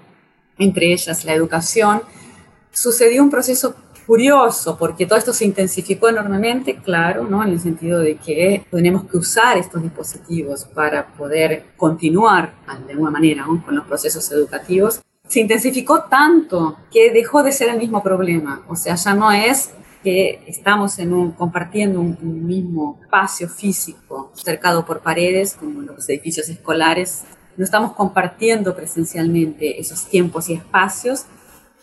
entre 0.58 0.92
ellas 0.92 1.24
la 1.24 1.34
educación, 1.34 2.02
sucedió 2.70 3.22
un 3.22 3.30
proceso 3.30 3.74
curioso 4.06 4.78
porque 4.78 5.04
todo 5.04 5.18
esto 5.18 5.32
se 5.32 5.44
intensificó 5.44 6.08
enormemente, 6.08 6.76
claro, 6.76 7.24
¿no? 7.24 7.42
en 7.42 7.50
el 7.50 7.60
sentido 7.60 7.98
de 7.98 8.16
que 8.16 8.64
tenemos 8.70 9.04
que 9.04 9.16
usar 9.16 9.58
estos 9.58 9.82
dispositivos 9.82 10.64
para 10.64 11.08
poder 11.08 11.64
continuar 11.76 12.54
de 12.86 12.92
alguna 12.92 13.10
manera 13.10 13.44
con 13.64 13.74
los 13.74 13.84
procesos 13.86 14.30
educativos. 14.30 15.00
Se 15.26 15.40
intensificó 15.40 16.04
tanto 16.04 16.78
que 16.92 17.10
dejó 17.10 17.42
de 17.42 17.50
ser 17.50 17.70
el 17.70 17.78
mismo 17.78 18.00
problema, 18.00 18.64
o 18.68 18.76
sea, 18.76 18.94
ya 18.94 19.14
no 19.14 19.32
es 19.32 19.70
que 20.06 20.44
estamos 20.46 21.00
en 21.00 21.12
un, 21.12 21.32
compartiendo 21.32 22.00
un, 22.00 22.46
mismo 22.46 23.00
espacio 23.02 23.48
físico 23.48 24.30
cercado 24.36 24.86
por 24.86 25.00
paredes, 25.00 25.54
como 25.54 25.80
los 25.80 26.08
edificios 26.08 26.48
escolares. 26.48 27.24
No 27.56 27.64
estamos 27.64 27.90
compartiendo 27.94 28.76
presencialmente 28.76 29.80
esos 29.80 30.06
tiempos 30.08 30.48
y 30.48 30.52
espacios, 30.52 31.24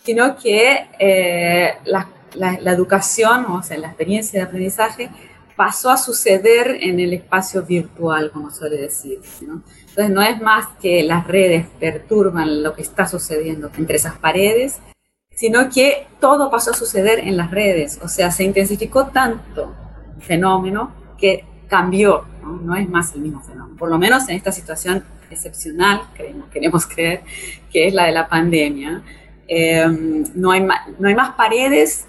sino 0.04 0.38
que 0.38 0.86
eh, 0.98 1.74
la, 1.84 2.08
la, 2.32 2.72
educación, 2.72 3.44
o 3.44 3.62
sea, 3.62 3.76
la 3.76 3.88
experiencia 3.88 4.40
de 4.40 4.46
aprendizaje, 4.46 5.10
pasó 5.54 5.90
a 5.90 5.98
suceder 5.98 6.78
en 6.80 7.00
el 7.00 7.12
espacio 7.12 7.62
virtual, 7.62 8.30
como 8.30 8.50
suele 8.50 8.78
decir. 8.78 9.20
¿no? 9.42 9.62
Entonces 9.80 10.08
no 10.08 10.22
es 10.22 10.40
más 10.40 10.68
que 10.80 11.02
las 11.02 11.26
redes 11.26 11.66
perturban 11.78 12.62
lo 12.62 12.72
que 12.72 12.80
está 12.80 13.06
sucediendo 13.06 13.70
entre 13.76 13.96
esas 13.96 14.16
paredes, 14.16 14.80
sino 15.34 15.68
que 15.68 16.06
todo 16.20 16.50
pasó 16.50 16.70
a 16.70 16.74
suceder 16.74 17.20
en 17.20 17.36
las 17.36 17.50
redes, 17.50 17.98
o 18.02 18.08
sea, 18.08 18.30
se 18.30 18.44
intensificó 18.44 19.06
tanto 19.08 19.74
el 20.16 20.22
fenómeno 20.22 20.92
que 21.18 21.44
cambió, 21.68 22.24
no, 22.42 22.76
es 22.76 22.88
más 22.88 23.14
el 23.14 23.22
mismo 23.22 23.40
fenómeno, 23.40 23.76
por 23.76 23.88
lo 23.88 23.98
menos 23.98 24.28
en 24.28 24.36
esta 24.36 24.52
situación 24.52 25.04
excepcional, 25.30 26.02
queremos 26.52 26.86
creer, 26.86 27.22
que 27.70 27.88
es 27.88 27.94
la 27.94 28.04
de 28.04 28.12
la 28.12 28.28
pandemia. 28.28 29.02
Eh, 29.48 29.86
no, 30.34 30.52
hay 30.52 30.62
más, 30.62 30.88
no 30.98 31.08
hay 31.08 31.14
más 31.14 31.34
paredes 31.34 32.06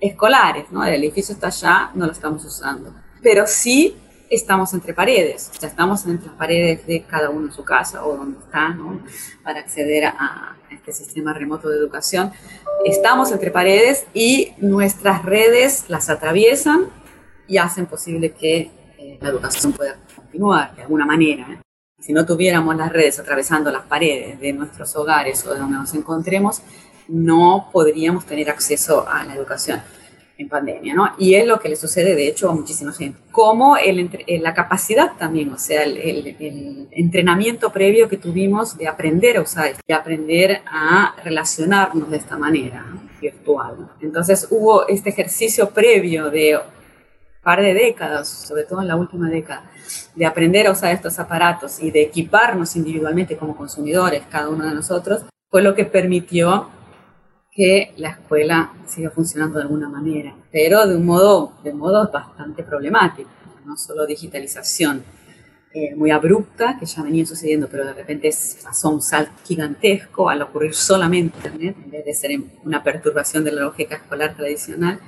escolares, 0.00 0.70
¿no? 0.70 0.84
El 0.84 1.02
edificio 1.02 1.34
está 1.34 1.48
allá, 1.48 1.90
no 1.94 2.06
lo 2.06 2.12
estamos 2.12 2.44
usando. 2.44 2.94
Pero 3.22 3.46
sí 3.46 3.96
estamos 4.30 4.72
entre 4.74 4.94
paredes, 4.94 5.50
o 5.54 5.60
sea, 5.60 5.68
estamos 5.68 6.04
entre 6.06 6.28
las 6.28 6.36
paredes 6.36 6.86
de 6.86 7.02
cada 7.02 7.30
uno 7.30 7.46
en 7.46 7.52
su 7.52 7.64
casa 7.64 8.04
o 8.04 8.16
donde 8.16 8.38
está, 8.38 8.68
¿no? 8.70 9.00
Para 9.42 9.60
acceder 9.60 10.06
a, 10.06 10.56
este 10.70 10.92
sistema 10.92 11.32
remoto 11.32 11.68
de 11.68 11.78
educación. 11.78 12.32
Estamos 12.84 13.30
entre 13.32 13.50
paredes 13.50 14.06
y 14.12 14.52
nuestras 14.58 15.24
redes 15.24 15.84
las 15.88 16.10
atraviesan 16.10 16.86
y 17.46 17.58
hacen 17.58 17.86
posible 17.86 18.32
que 18.32 18.70
eh, 18.98 19.18
la 19.20 19.28
educación 19.30 19.72
pueda 19.72 19.96
continuar 20.14 20.74
de 20.74 20.82
alguna 20.82 21.06
manera. 21.06 21.46
¿eh? 21.50 21.60
Si 22.00 22.12
no 22.12 22.26
tuviéramos 22.26 22.76
las 22.76 22.92
redes 22.92 23.18
atravesando 23.18 23.70
las 23.70 23.86
paredes 23.86 24.38
de 24.40 24.52
nuestros 24.52 24.94
hogares 24.96 25.46
o 25.46 25.54
de 25.54 25.60
donde 25.60 25.78
nos 25.78 25.94
encontremos, 25.94 26.60
no 27.08 27.70
podríamos 27.72 28.26
tener 28.26 28.50
acceso 28.50 29.08
a 29.08 29.24
la 29.24 29.34
educación 29.34 29.80
en 30.36 30.48
pandemia, 30.48 30.94
¿no? 30.94 31.12
Y 31.18 31.34
es 31.34 31.46
lo 31.46 31.60
que 31.60 31.68
le 31.68 31.76
sucede, 31.76 32.14
de 32.14 32.26
hecho, 32.26 32.50
a 32.50 32.54
muchísima 32.54 32.92
gente. 32.92 33.18
Como 33.30 33.76
el, 33.76 34.10
eh, 34.26 34.40
la 34.40 34.52
capacidad 34.52 35.12
también, 35.16 35.52
o 35.52 35.58
sea, 35.58 35.84
el, 35.84 35.96
el, 35.96 36.88
entrenamiento 36.90 37.70
previo 37.70 38.08
que 38.08 38.16
tuvimos 38.16 38.76
de 38.76 38.88
aprender 38.88 39.36
a 39.36 39.42
usar, 39.42 39.76
de 39.86 39.94
aprender 39.94 40.62
a 40.66 41.14
relacionarnos 41.22 42.10
de 42.10 42.16
esta 42.16 42.36
manera 42.36 42.84
virtual. 43.20 43.90
Entonces 44.00 44.46
hubo 44.50 44.86
este 44.88 45.10
ejercicio 45.10 45.70
previo 45.70 46.30
de 46.30 46.58
par 47.42 47.60
de 47.60 47.74
décadas, 47.74 48.28
sobre 48.28 48.64
todo 48.64 48.80
en 48.80 48.88
la 48.88 48.96
última 48.96 49.28
década, 49.28 49.70
de 50.14 50.26
aprender 50.26 50.66
a 50.66 50.72
usar 50.72 50.92
estos 50.92 51.18
aparatos 51.18 51.80
y 51.80 51.90
de 51.90 52.02
equiparnos 52.02 52.74
individualmente 52.74 53.36
como 53.36 53.56
consumidores, 53.56 54.22
cada 54.30 54.48
uno 54.48 54.66
de 54.66 54.74
nosotros, 54.74 55.24
fue 55.50 55.62
lo 55.62 55.74
que 55.74 55.84
permitió 55.84 56.68
que 57.54 57.94
la 57.98 58.10
escuela 58.10 58.72
siga 58.86 59.10
funcionando 59.10 59.58
de 59.58 59.62
alguna 59.62 59.88
manera, 59.88 60.34
pero 60.50 60.86
de 60.86 60.96
un 60.96 61.06
modo, 61.06 61.52
de 61.62 61.72
modo 61.72 62.10
bastante 62.12 62.64
problemático, 62.64 63.30
no 63.64 63.76
solo 63.76 64.06
digitalización 64.06 65.04
eh, 65.72 65.94
muy 65.96 66.10
abrupta, 66.10 66.76
que 66.78 66.86
ya 66.86 67.02
venía 67.02 67.24
sucediendo, 67.26 67.68
pero 67.68 67.84
de 67.84 67.94
repente 67.94 68.30
pasó 68.62 68.90
un 68.90 69.02
salto 69.02 69.32
gigantesco 69.44 70.28
al 70.28 70.42
ocurrir 70.42 70.74
solamente 70.74 71.36
Internet, 71.36 71.76
en 71.84 71.90
vez 71.90 72.04
de 72.04 72.14
ser 72.14 72.30
una 72.64 72.82
perturbación 72.82 73.44
de 73.44 73.52
la 73.52 73.62
lógica 73.62 73.96
escolar 73.96 74.36
tradicional, 74.36 75.00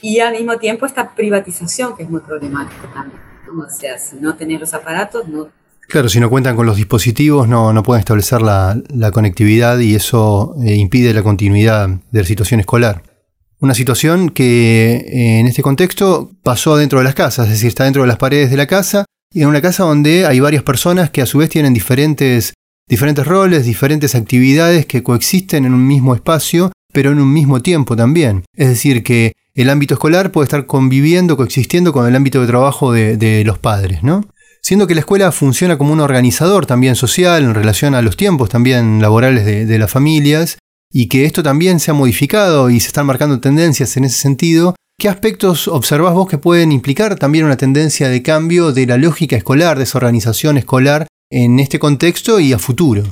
y 0.00 0.20
al 0.20 0.32
mismo 0.32 0.58
tiempo 0.58 0.86
esta 0.86 1.14
privatización 1.14 1.96
que 1.96 2.04
es 2.04 2.10
muy 2.10 2.20
problemática 2.20 2.90
también. 2.92 3.20
O 3.50 3.70
sea, 3.70 3.98
si 3.98 4.16
no 4.16 4.36
tenés 4.36 4.60
los 4.60 4.74
aparatos, 4.74 5.26
no 5.26 5.48
Claro, 5.88 6.10
si 6.10 6.20
no 6.20 6.28
cuentan 6.28 6.54
con 6.54 6.66
los 6.66 6.76
dispositivos 6.76 7.48
no, 7.48 7.72
no 7.72 7.82
pueden 7.82 8.00
establecer 8.00 8.42
la, 8.42 9.10
conectividad 9.10 9.78
y 9.78 9.94
eso 9.94 10.54
eh, 10.62 10.74
impide 10.74 11.14
la 11.14 11.22
continuidad 11.22 11.88
de 11.88 12.20
la 12.20 12.26
situación 12.26 12.60
escolar. 12.60 13.02
Una 13.58 13.72
situación 13.72 14.28
que 14.28 14.96
eh, 14.96 15.40
en 15.40 15.46
este 15.46 15.62
contexto 15.62 16.30
pasó 16.42 16.76
dentro 16.76 16.98
de 16.98 17.06
las 17.06 17.14
casas, 17.14 17.46
es 17.46 17.52
decir, 17.54 17.68
está 17.68 17.84
dentro 17.84 18.02
de 18.02 18.08
las 18.08 18.18
paredes 18.18 18.50
de 18.50 18.58
la 18.58 18.66
casa 18.66 19.06
y 19.32 19.40
en 19.40 19.48
una 19.48 19.62
casa 19.62 19.84
donde 19.84 20.26
hay 20.26 20.40
varias 20.40 20.62
personas 20.62 21.08
que 21.08 21.22
a 21.22 21.26
su 21.26 21.38
vez 21.38 21.48
tienen 21.48 21.72
diferentes, 21.72 22.52
diferentes 22.86 23.26
roles, 23.26 23.64
diferentes 23.64 24.14
actividades 24.14 24.84
que 24.84 25.02
coexisten 25.02 25.64
en 25.64 25.72
un 25.72 25.86
mismo 25.86 26.14
espacio, 26.14 26.70
pero 26.92 27.12
en 27.12 27.18
un 27.18 27.32
mismo 27.32 27.62
tiempo 27.62 27.96
también. 27.96 28.44
Es 28.54 28.68
decir, 28.68 29.02
que 29.02 29.32
el 29.54 29.70
ámbito 29.70 29.94
escolar 29.94 30.32
puede 30.32 30.44
estar 30.44 30.66
conviviendo, 30.66 31.38
coexistiendo 31.38 31.94
con 31.94 32.06
el 32.06 32.14
ámbito 32.14 32.42
de 32.42 32.46
trabajo 32.46 32.92
de, 32.92 33.16
de 33.16 33.42
los 33.44 33.58
padres, 33.58 34.02
¿no? 34.02 34.26
Siendo 34.68 34.86
que 34.86 34.94
la 34.94 35.00
escuela 35.00 35.32
funciona 35.32 35.78
como 35.78 35.94
un 35.94 36.00
organizador 36.00 36.66
también 36.66 36.94
social 36.94 37.42
en 37.42 37.54
relación 37.54 37.94
a 37.94 38.02
los 38.02 38.18
tiempos 38.18 38.50
también 38.50 39.00
laborales 39.00 39.46
de, 39.46 39.78
las 39.78 39.90
familias, 39.90 40.58
y 40.92 41.08
que 41.08 41.24
esto 41.24 41.42
también 41.42 41.80
se 41.80 41.90
ha 41.90 41.94
modificado 41.94 42.68
y 42.68 42.78
se 42.78 42.88
están 42.88 43.06
marcando 43.06 43.40
tendencias 43.40 43.96
en 43.96 44.04
ese 44.04 44.20
sentido, 44.20 44.74
¿qué 44.98 45.08
aspectos 45.08 45.68
observás 45.68 46.12
vos 46.12 46.28
que 46.28 46.36
pueden 46.36 46.70
implicar 46.70 47.16
también 47.16 47.46
una 47.46 47.56
tendencia 47.56 48.10
de 48.10 48.22
cambio 48.22 48.70
de 48.72 48.84
la 48.84 48.98
lógica 48.98 49.36
escolar, 49.36 49.78
de 49.78 49.84
esa 49.84 49.96
organización 49.96 50.58
escolar 50.58 51.06
en 51.30 51.60
este 51.60 51.78
contexto 51.78 52.38
y 52.38 52.52
a 52.52 52.58
futuro? 52.58 53.04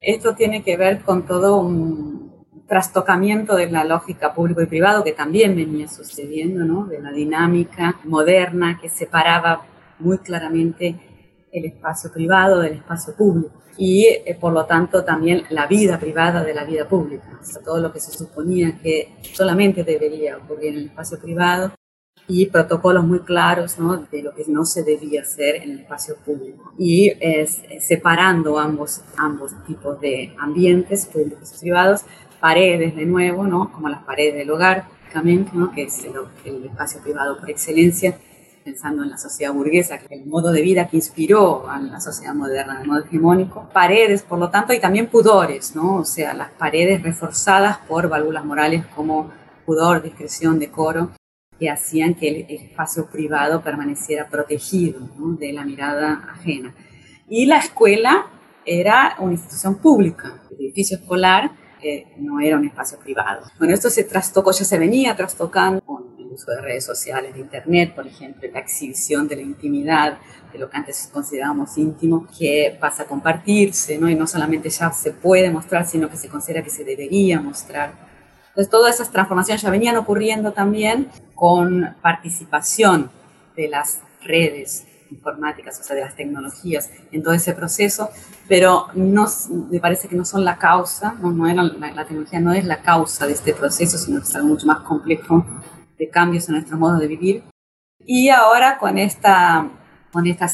Esto 0.00 0.34
tiene 0.34 0.64
que 0.64 0.76
ver 0.76 1.02
con 1.02 1.24
todo 1.24 1.58
un 1.58 2.32
trastocamiento 2.66 3.54
de 3.54 3.70
la 3.70 3.84
lógica 3.84 4.34
público 4.34 4.60
y 4.60 4.66
privado 4.66 5.04
que 5.04 5.12
también 5.12 5.54
venía 5.54 5.86
sucediendo, 5.86 6.64
¿no? 6.64 6.86
de 6.86 7.00
la 7.00 7.12
dinámica 7.12 8.00
moderna 8.02 8.80
que 8.82 8.88
separaba 8.88 9.66
muy 9.98 10.18
claramente 10.18 11.00
el 11.52 11.64
espacio 11.66 12.12
privado 12.12 12.60
del 12.60 12.74
espacio 12.74 13.14
público 13.14 13.62
y 13.76 14.06
eh, 14.06 14.36
por 14.40 14.52
lo 14.52 14.66
tanto 14.66 15.04
también 15.04 15.44
la 15.50 15.66
vida 15.66 15.98
privada 15.98 16.44
de 16.44 16.54
la 16.54 16.64
vida 16.64 16.88
pública. 16.88 17.40
todo 17.64 17.80
lo 17.80 17.92
que 17.92 18.00
se 18.00 18.12
suponía 18.12 18.78
que 18.82 19.16
solamente 19.32 19.84
debería 19.84 20.36
ocurrir 20.38 20.74
en 20.74 20.78
el 20.78 20.86
espacio 20.86 21.18
privado 21.18 21.72
y 22.26 22.46
protocolos 22.46 23.04
muy 23.04 23.20
claros 23.20 23.78
¿no? 23.78 23.96
de 24.10 24.22
lo 24.22 24.34
que 24.34 24.44
no 24.48 24.64
se 24.64 24.82
debía 24.82 25.22
hacer 25.22 25.56
en 25.56 25.72
el 25.72 25.78
espacio 25.80 26.16
público. 26.24 26.72
Y 26.78 27.12
es, 27.20 27.62
separando 27.80 28.58
ambos, 28.58 29.02
ambos 29.16 29.52
tipos 29.66 30.00
de 30.00 30.34
ambientes 30.38 31.06
públicos 31.06 31.52
y 31.56 31.60
privados, 31.60 32.02
paredes 32.40 32.96
de 32.96 33.04
nuevo, 33.04 33.46
¿no? 33.46 33.70
como 33.72 33.88
las 33.88 34.04
paredes 34.04 34.34
del 34.34 34.50
hogar, 34.50 34.86
¿no? 35.52 35.70
que 35.72 35.84
es 35.84 36.04
el 36.44 36.64
espacio 36.64 37.00
privado 37.02 37.38
por 37.38 37.48
excelencia, 37.48 38.18
pensando 38.64 39.02
en 39.02 39.10
la 39.10 39.18
sociedad 39.18 39.52
burguesa, 39.52 40.00
el 40.08 40.24
modo 40.24 40.50
de 40.50 40.62
vida 40.62 40.88
que 40.88 40.96
inspiró 40.96 41.68
a 41.68 41.78
la 41.78 42.00
sociedad 42.00 42.34
moderna, 42.34 42.80
el 42.80 42.88
modo 42.88 43.04
hegemónico, 43.04 43.68
paredes, 43.72 44.22
por 44.22 44.38
lo 44.38 44.50
tanto, 44.50 44.72
y 44.72 44.80
también 44.80 45.08
pudores, 45.08 45.76
¿no? 45.76 45.96
O 45.96 46.04
sea, 46.04 46.32
las 46.32 46.50
paredes 46.52 47.02
reforzadas 47.02 47.78
por 47.86 48.08
válvulas 48.08 48.44
morales 48.44 48.86
como 48.94 49.30
pudor, 49.66 50.02
discreción, 50.02 50.58
decoro, 50.58 51.10
que 51.58 51.70
hacían 51.70 52.14
que 52.14 52.28
el 52.28 52.46
espacio 52.48 53.06
privado 53.06 53.62
permaneciera 53.62 54.28
protegido 54.28 55.08
de 55.38 55.52
la 55.52 55.64
mirada 55.64 56.24
ajena. 56.32 56.74
Y 57.28 57.46
la 57.46 57.58
escuela 57.58 58.26
era 58.64 59.16
una 59.18 59.32
institución 59.32 59.76
pública, 59.76 60.42
el 60.50 60.66
edificio 60.66 60.96
escolar 60.96 61.52
eh, 61.82 62.06
no 62.16 62.40
era 62.40 62.56
un 62.56 62.64
espacio 62.64 62.98
privado. 62.98 63.42
Bueno, 63.58 63.74
esto 63.74 63.90
se 63.90 64.04
trastocó, 64.04 64.52
ya 64.52 64.64
se 64.64 64.78
venía 64.78 65.14
trastocando 65.14 65.82
uso 66.34 66.50
de 66.50 66.60
redes 66.60 66.84
sociales, 66.84 67.34
de 67.34 67.40
Internet, 67.40 67.94
por 67.94 68.06
ejemplo, 68.06 68.48
la 68.52 68.60
exhibición 68.60 69.26
de 69.28 69.36
la 69.36 69.42
intimidad, 69.42 70.18
de 70.52 70.58
lo 70.58 70.68
que 70.68 70.76
antes 70.76 71.08
considerábamos 71.12 71.76
íntimo, 71.78 72.26
que 72.38 72.76
pasa 72.80 73.04
a 73.04 73.06
compartirse, 73.06 73.98
¿no? 73.98 74.08
Y 74.08 74.14
no 74.14 74.26
solamente 74.26 74.68
ya 74.70 74.90
se 74.92 75.12
puede 75.12 75.50
mostrar, 75.50 75.86
sino 75.86 76.08
que 76.08 76.16
se 76.16 76.28
considera 76.28 76.62
que 76.62 76.70
se 76.70 76.84
debería 76.84 77.40
mostrar. 77.40 77.92
Entonces, 78.48 78.70
todas 78.70 78.94
esas 78.94 79.10
transformaciones 79.10 79.62
ya 79.62 79.70
venían 79.70 79.96
ocurriendo 79.96 80.52
también 80.52 81.08
con 81.34 81.96
participación 82.00 83.10
de 83.56 83.68
las 83.68 84.00
redes 84.22 84.86
informáticas, 85.10 85.78
o 85.80 85.82
sea, 85.82 85.96
de 85.96 86.02
las 86.02 86.16
tecnologías 86.16 86.90
en 87.12 87.22
todo 87.22 87.34
ese 87.34 87.52
proceso, 87.52 88.10
pero 88.48 88.88
no, 88.94 89.26
me 89.70 89.80
parece 89.80 90.08
que 90.08 90.16
no 90.16 90.24
son 90.24 90.44
la 90.44 90.58
causa, 90.58 91.14
no, 91.20 91.32
no 91.32 91.46
la, 91.46 91.62
la, 91.62 92.04
tecnología 92.04 92.40
no 92.40 92.52
es 92.52 92.64
la 92.64 92.82
causa 92.82 93.26
de 93.26 93.32
este 93.32 93.54
proceso, 93.54 93.98
sino 93.98 94.20
que 94.20 94.28
es 94.28 94.34
algo 94.34 94.48
mucho 94.48 94.66
más 94.66 94.80
complejo 94.80 95.44
de 95.98 96.08
cambios 96.08 96.48
en 96.48 96.54
nuestro 96.56 96.76
modo 96.76 96.98
de 96.98 97.06
vivir. 97.06 97.42
Y 98.00 98.28
ahora 98.28 98.78
con 98.78 98.98
esta, 98.98 99.70
con 100.12 100.26
esta, 100.26 100.48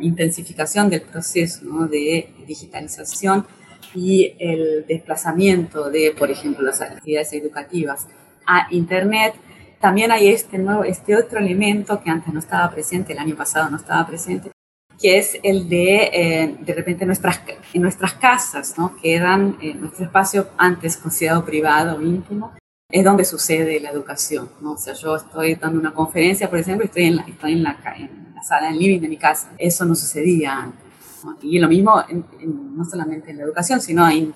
intensificación 0.00 0.88
del 0.90 1.02
proceso 1.02 1.88
de 1.88 2.32
digitalización 2.46 3.46
y 3.94 4.36
el 4.38 4.86
desplazamiento 4.86 5.90
de, 5.90 6.14
por 6.16 6.30
ejemplo, 6.30 6.64
las 6.64 6.80
actividades 6.80 7.32
educativas 7.32 8.06
a 8.46 8.68
Internet, 8.70 9.34
también 9.80 10.12
hay 10.12 10.28
este, 10.28 10.58
nuevo, 10.58 10.84
este 10.84 11.16
otro 11.16 11.38
elemento 11.38 12.00
que 12.00 12.10
antes 12.10 12.32
no 12.32 12.38
estaba 12.38 12.70
presente, 12.70 13.12
el 13.12 13.18
año 13.18 13.36
pasado 13.36 13.70
no 13.70 13.76
estaba 13.76 14.06
presente, 14.06 14.50
que 15.00 15.18
es 15.18 15.38
el 15.42 15.68
de, 15.68 16.10
eh, 16.12 16.56
de 16.60 16.74
repente, 16.74 17.06
nuestras, 17.06 17.40
en 17.72 17.82
nuestras 17.82 18.14
casas, 18.14 18.76
¿no? 18.76 18.96
Quedan 18.96 19.56
en 19.60 19.70
eh, 19.70 19.74
nuestro 19.74 20.06
espacio 20.06 20.48
antes 20.58 20.96
considerado 20.96 21.44
privado, 21.44 22.00
íntimo, 22.02 22.52
es 22.90 23.04
donde 23.04 23.24
sucede 23.26 23.80
la 23.80 23.90
educación. 23.90 24.48
¿no? 24.62 24.72
O 24.72 24.78
sea, 24.78 24.94
yo 24.94 25.16
estoy 25.16 25.56
dando 25.56 25.78
una 25.78 25.92
conferencia, 25.92 26.48
por 26.48 26.58
ejemplo, 26.58 26.86
estoy 26.86 27.04
en 27.04 27.16
la, 27.16 27.22
estoy 27.22 27.52
en 27.52 27.62
la, 27.62 27.78
en 27.96 28.34
la 28.34 28.42
sala, 28.42 28.68
en 28.68 28.74
el 28.74 28.78
living 28.78 29.00
de 29.00 29.08
mi 29.08 29.18
casa. 29.18 29.52
Eso 29.58 29.84
no 29.84 29.94
sucedía 29.94 30.56
antes. 30.56 30.88
Y 31.42 31.58
lo 31.58 31.68
mismo 31.68 32.02
no 32.40 32.84
solamente 32.84 33.30
en 33.30 33.38
la 33.38 33.44
educación, 33.44 33.80
sino 33.80 34.08
en, 34.08 34.32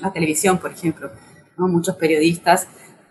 la 0.00 0.12
televisión, 0.12 0.58
por 0.58 0.72
ejemplo. 0.72 1.10
Muchos 1.56 1.94
periodistas 1.96 2.66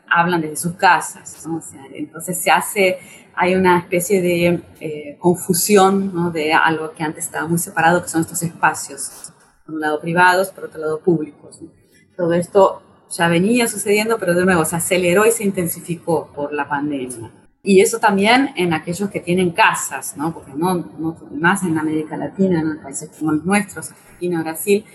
hablan 0.10 0.42
desde 0.42 0.58
sus 0.58 0.74
casas. 0.74 1.46
entonces 1.94 2.38
se 2.38 2.52
hace, 2.52 2.98
hay 3.36 3.56
una 3.56 3.80
especie 3.80 4.22
de 4.22 4.64
eh, 4.80 5.18
confusión 5.20 6.34
de 6.34 6.54
algo 6.54 6.92
que 6.92 7.04
antes 7.04 7.26
estaba 7.26 7.48
muy 7.48 7.58
separado, 7.58 8.02
que 8.02 8.10
son 8.10 8.22
estos 8.22 8.42
espacios, 8.44 9.32
por 9.66 9.76
un 9.76 9.82
lado 9.82 10.02
privados, 10.02 10.50
por 10.50 10.66
otro 10.66 10.82
lado 10.82 11.00
públicos. 11.00 11.60
Todo 12.16 12.34
esto 12.34 12.82
ya 13.10 13.28
venía 13.28 13.68
sucediendo, 13.68 14.18
pero 14.18 14.34
de 14.34 14.46
nuevo 14.46 14.66
se 14.66 14.76
aceleró 14.76 15.26
y 15.26 15.32
se 15.32 15.44
intensificó 15.44 16.28
por 16.34 16.54
la 16.54 16.68
pandemia. 16.68 17.32
Y 17.64 17.82
eso 17.82 18.00
también 18.00 18.52
en 18.56 18.74
aquellos 18.74 19.10
que 19.10 19.20
tienen 19.20 19.52
casas, 19.52 20.16
¿no? 20.16 20.34
porque 20.34 20.52
no, 20.56 20.76
no 20.98 21.18
más 21.32 21.64
en 21.64 21.78
América 21.78 22.16
Latina, 22.16 22.62
en 22.62 22.82
países 22.82 23.10
como 23.18 23.34
los 23.34 23.44
nuestros, 23.44 23.92
Argentina, 23.92 24.42
Brasil, 24.42 24.86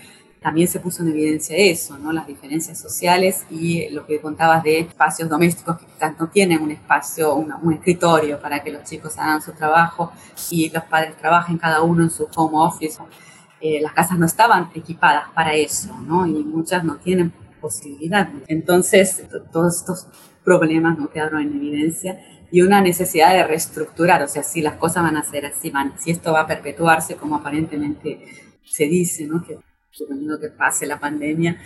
también 0.41 0.67
se 0.67 0.79
puso 0.79 1.03
en 1.03 1.09
evidencia 1.09 1.55
eso, 1.55 1.97
¿no? 1.97 2.11
las 2.11 2.27
diferencias 2.27 2.77
sociales 2.77 3.45
y 3.49 3.89
lo 3.89 4.05
que 4.05 4.19
contabas 4.19 4.63
de 4.63 4.79
espacios 4.79 5.29
domésticos 5.29 5.77
que 5.77 5.85
quizás 5.85 6.19
no 6.19 6.27
tienen 6.29 6.61
un 6.61 6.71
espacio, 6.71 7.35
un 7.35 7.73
escritorio 7.73 8.41
para 8.41 8.61
que 8.61 8.71
los 8.71 8.83
chicos 8.83 9.17
hagan 9.17 9.41
su 9.41 9.53
trabajo 9.53 10.11
y 10.49 10.69
los 10.69 10.83
padres 10.83 11.15
trabajen 11.15 11.57
cada 11.57 11.81
uno 11.81 12.03
en 12.03 12.09
su 12.09 12.27
home 12.35 12.57
office. 12.57 13.01
Eh, 13.61 13.79
las 13.81 13.93
casas 13.93 14.19
no 14.19 14.25
estaban 14.25 14.69
equipadas 14.75 15.29
para 15.33 15.53
eso, 15.53 15.97
¿no? 16.05 16.27
Y 16.27 16.43
muchas 16.43 16.83
no 16.83 16.97
tienen 16.97 17.31
posibilidad. 17.63 18.29
Entonces, 18.47 19.23
todos 19.53 19.77
estos 19.77 20.07
problemas 20.43 20.99
no 20.99 21.09
quedaron 21.09 21.41
en 21.41 21.55
evidencia 21.55 22.19
y 22.51 22.61
una 22.61 22.81
necesidad 22.81 23.33
de 23.33 23.47
reestructurar, 23.47 24.21
o 24.21 24.27
sea, 24.27 24.43
si 24.43 24.61
las 24.61 24.75
cosas 24.75 25.01
van 25.01 25.15
a 25.17 25.23
ser 25.23 25.45
así, 25.45 25.71
van, 25.71 25.97
si 25.97 26.11
esto 26.11 26.33
va 26.33 26.41
a 26.41 26.47
perpetuarse 26.47 27.15
como 27.15 27.37
aparentemente 27.37 28.19
se 28.63 28.85
dice, 28.85 29.25
¿no? 29.25 29.43
Que 29.43 29.57
suponiendo 29.89 30.39
que 30.39 30.49
pase 30.49 30.85
la 30.85 30.99
pandemia, 30.99 31.61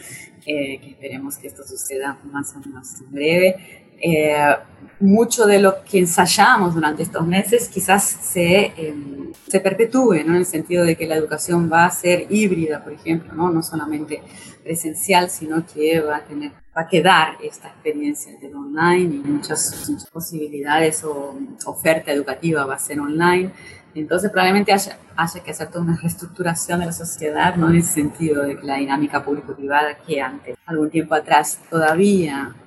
eh, 0.45 0.79
que 0.79 0.91
esperemos 0.91 1.37
que 1.37 1.47
esto 1.47 1.63
suceda 1.63 2.19
más 2.31 2.55
o 2.55 2.59
menos 2.59 3.01
en 3.01 3.11
breve. 3.11 3.55
Eh, 3.99 4.55
mucho 4.99 5.45
de 5.45 5.59
lo 5.59 5.83
que 5.83 5.99
ensayamos 5.99 6.73
durante 6.73 7.03
estos 7.03 7.25
meses 7.25 7.69
quizás 7.69 8.03
se, 8.03 8.73
em, 8.77 9.31
se 9.47 9.59
perpetúe, 9.59 10.23
¿no? 10.25 10.33
en 10.33 10.37
el 10.37 10.45
sentido 10.45 10.83
de 10.83 10.95
que 10.95 11.05
la 11.05 11.15
educación 11.15 11.69
va 11.71 11.85
a 11.85 11.91
ser 11.91 12.25
híbrida, 12.29 12.83
por 12.83 12.93
ejemplo, 12.93 13.33
no, 13.33 13.51
no 13.51 13.61
solamente 13.61 14.21
presencial, 14.63 15.29
sino 15.29 15.65
que 15.65 15.99
va 16.01 16.17
a, 16.17 16.25
tener, 16.25 16.51
va 16.75 16.81
a 16.81 16.87
quedar 16.87 17.37
esta 17.43 17.67
experiencia 17.67 18.33
de 18.39 18.53
online 18.53 19.15
y 19.15 19.19
muchas, 19.19 19.87
muchas 19.89 20.09
posibilidades 20.09 21.03
o 21.03 21.37
oferta 21.65 22.11
educativa 22.11 22.65
va 22.65 22.75
a 22.75 22.79
ser 22.79 22.99
online. 22.99 23.51
Entonces 23.93 24.29
probablemente 24.29 24.73
haya, 24.73 24.97
haya, 25.15 25.43
que 25.43 25.51
hacer 25.51 25.69
toda 25.69 25.83
una 25.83 25.95
reestructuración 25.95 26.79
de 26.79 26.87
la 26.87 26.91
sociedad, 26.91 27.55
¿no? 27.55 27.69
en 27.69 27.77
el 27.77 27.83
sentido 27.83 28.43
de 28.43 28.57
que 28.57 28.65
la 28.65 28.77
dinámica 28.77 29.23
público-privada 29.23 29.97
que 29.97 30.21
antes, 30.21 30.57
algún 30.65 30.89
tiempo 30.89 31.15
atrás, 31.15 31.59
todavía 31.69 32.53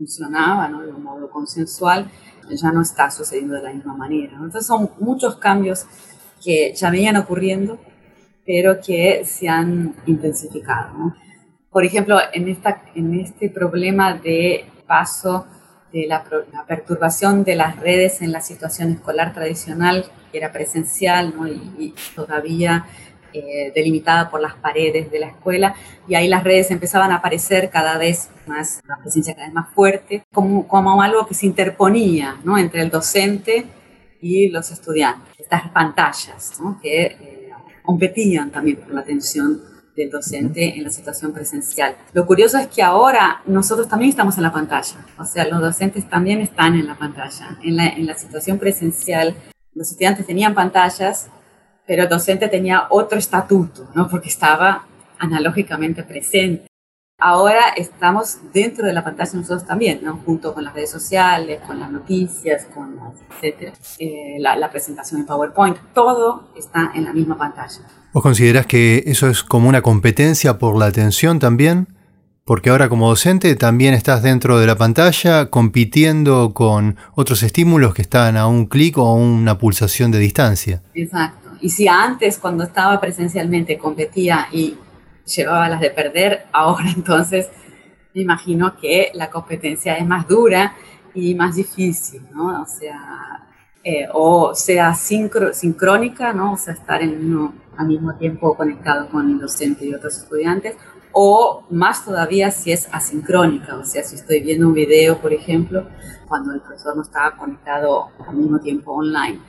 funcionaba 0.00 0.66
¿no? 0.66 0.80
de 0.80 0.92
un 0.92 1.02
modo 1.02 1.28
consensual, 1.30 2.10
ya 2.48 2.72
no 2.72 2.80
está 2.80 3.10
sucediendo 3.10 3.54
de 3.54 3.62
la 3.62 3.72
misma 3.72 3.94
manera. 3.94 4.32
Entonces 4.32 4.66
son 4.66 4.90
muchos 4.98 5.36
cambios 5.36 5.86
que 6.42 6.72
ya 6.74 6.90
venían 6.90 7.16
ocurriendo, 7.16 7.78
pero 8.46 8.80
que 8.80 9.24
se 9.26 9.46
han 9.46 9.94
intensificado. 10.06 11.14
Por 11.70 11.84
ejemplo, 11.84 12.18
en, 12.32 12.48
esta, 12.48 12.82
en 12.94 13.20
este 13.20 13.50
problema 13.50 14.14
de 14.14 14.64
paso 14.86 15.46
de 15.92 16.06
la, 16.06 16.24
perturbación 16.66 17.44
de 17.44 17.56
las 17.56 17.78
redes 17.78 18.22
en 18.22 18.32
la 18.32 18.40
situación 18.40 18.90
escolar 18.92 19.34
tradicional, 19.34 20.06
que 20.32 20.38
era 20.38 20.50
presencial 20.50 21.34
y, 21.78 21.94
todavía 22.16 22.86
eh, 23.32 23.72
delimitada 23.74 24.30
por 24.30 24.40
las 24.40 24.54
paredes 24.54 25.10
de 25.10 25.18
la 25.18 25.28
escuela, 25.28 25.74
y 26.08 26.14
ahí 26.14 26.28
las 26.28 26.44
redes 26.44 26.70
empezaban 26.70 27.12
a 27.12 27.16
aparecer 27.16 27.70
cada 27.70 27.98
vez 27.98 28.30
más, 28.46 28.80
la 28.86 28.96
presencia 28.96 29.34
cada 29.34 29.46
vez 29.46 29.54
más 29.54 29.72
fuerte, 29.74 30.22
como, 30.32 30.66
como 30.66 31.02
algo 31.02 31.26
que 31.26 31.34
se 31.34 31.46
interponía 31.46 32.36
¿no? 32.44 32.58
entre 32.58 32.82
el 32.82 32.90
docente 32.90 33.66
y 34.20 34.48
los 34.48 34.70
estudiantes, 34.70 35.28
estas 35.38 35.68
pantallas 35.70 36.52
que 36.82 37.02
eh, 37.02 37.50
competían 37.82 38.50
también 38.50 38.76
por 38.76 38.92
la 38.92 39.00
atención 39.00 39.60
del 39.96 40.10
docente 40.10 40.76
en 40.76 40.84
la 40.84 40.90
situación 40.90 41.32
presencial. 41.32 41.96
Lo 42.12 42.26
curioso 42.26 42.58
es 42.58 42.68
que 42.68 42.82
ahora 42.82 43.42
nosotros 43.46 43.88
también 43.88 44.10
estamos 44.10 44.36
en 44.36 44.44
la 44.44 44.52
pantalla, 44.52 45.04
o 45.18 45.24
sea, 45.24 45.46
los 45.48 45.60
docentes 45.60 46.08
también 46.08 46.40
están 46.40 46.74
en 46.74 46.86
la 46.86 46.96
pantalla. 46.96 47.58
En 47.62 47.76
la, 47.76 47.88
en 47.88 48.06
la 48.06 48.16
situación 48.16 48.58
presencial, 48.58 49.34
los 49.74 49.90
estudiantes 49.90 50.26
tenían 50.26 50.54
pantallas, 50.54 51.28
pero 51.86 52.04
el 52.04 52.08
docente 52.08 52.48
tenía 52.48 52.86
otro 52.90 53.18
estatuto, 53.18 53.88
¿no? 53.94 54.08
porque 54.08 54.28
estaba 54.28 54.86
analógicamente 55.18 56.02
presente. 56.02 56.66
Ahora 57.22 57.68
estamos 57.76 58.38
dentro 58.54 58.86
de 58.86 58.94
la 58.94 59.04
pantalla 59.04 59.30
nosotros 59.34 59.66
también, 59.66 60.00
¿no? 60.02 60.16
junto 60.24 60.54
con 60.54 60.64
las 60.64 60.72
redes 60.72 60.90
sociales, 60.90 61.60
con 61.66 61.78
las 61.78 61.90
noticias, 61.90 62.66
con 62.74 62.98
etcétera, 63.30 63.72
eh, 63.98 64.36
la, 64.38 64.56
la 64.56 64.70
presentación 64.70 65.20
en 65.20 65.26
PowerPoint, 65.26 65.76
todo 65.92 66.48
está 66.56 66.92
en 66.94 67.04
la 67.04 67.12
misma 67.12 67.36
pantalla. 67.36 67.82
¿Vos 68.12 68.22
considerás 68.22 68.66
que 68.66 69.04
eso 69.06 69.28
es 69.28 69.42
como 69.42 69.68
una 69.68 69.82
competencia 69.82 70.58
por 70.58 70.76
la 70.78 70.86
atención 70.86 71.38
también? 71.38 71.88
Porque 72.44 72.70
ahora 72.70 72.88
como 72.88 73.08
docente 73.08 73.54
también 73.54 73.94
estás 73.94 74.24
dentro 74.24 74.58
de 74.58 74.66
la 74.66 74.74
pantalla 74.74 75.46
compitiendo 75.50 76.52
con 76.52 76.96
otros 77.14 77.44
estímulos 77.44 77.94
que 77.94 78.02
están 78.02 78.36
a 78.36 78.48
un 78.48 78.66
clic 78.66 78.98
o 78.98 79.06
a 79.06 79.14
una 79.14 79.58
pulsación 79.58 80.10
de 80.10 80.18
distancia. 80.18 80.82
Exacto. 80.94 81.39
Y 81.60 81.68
si 81.70 81.88
antes 81.88 82.38
cuando 82.38 82.64
estaba 82.64 83.00
presencialmente 83.00 83.78
competía 83.78 84.48
y 84.52 84.76
llevaba 85.24 85.68
las 85.68 85.80
de 85.80 85.90
perder, 85.90 86.46
ahora 86.52 86.90
entonces 86.96 87.48
me 88.14 88.22
imagino 88.22 88.76
que 88.76 89.10
la 89.14 89.30
competencia 89.30 89.96
es 89.96 90.06
más 90.06 90.26
dura 90.26 90.74
y 91.14 91.34
más 91.34 91.56
difícil, 91.56 92.22
¿no? 92.32 92.62
O 92.62 92.66
sea, 92.66 93.48
eh, 93.82 94.06
o 94.12 94.54
sea 94.54 94.94
sincrónica, 94.94 96.32
¿no? 96.32 96.52
O 96.52 96.56
sea, 96.56 96.74
estar 96.74 97.02
en 97.02 97.24
uno 97.24 97.54
al 97.76 97.86
mismo 97.86 98.14
tiempo 98.16 98.54
conectado 98.56 99.08
con 99.08 99.30
el 99.30 99.38
docente 99.38 99.86
y 99.86 99.94
otros 99.94 100.18
estudiantes, 100.18 100.76
o 101.12 101.64
más 101.70 102.04
todavía 102.04 102.50
si 102.50 102.72
es 102.72 102.88
asincrónica, 102.92 103.76
o 103.76 103.84
sea, 103.84 104.02
si 104.02 104.16
estoy 104.16 104.40
viendo 104.42 104.68
un 104.68 104.74
video, 104.74 105.18
por 105.18 105.32
ejemplo, 105.32 105.86
cuando 106.28 106.52
el 106.52 106.60
profesor 106.60 106.94
no 106.94 107.02
está 107.02 107.34
conectado 107.36 108.10
al 108.26 108.36
mismo 108.36 108.60
tiempo 108.60 108.92
online. 108.92 109.40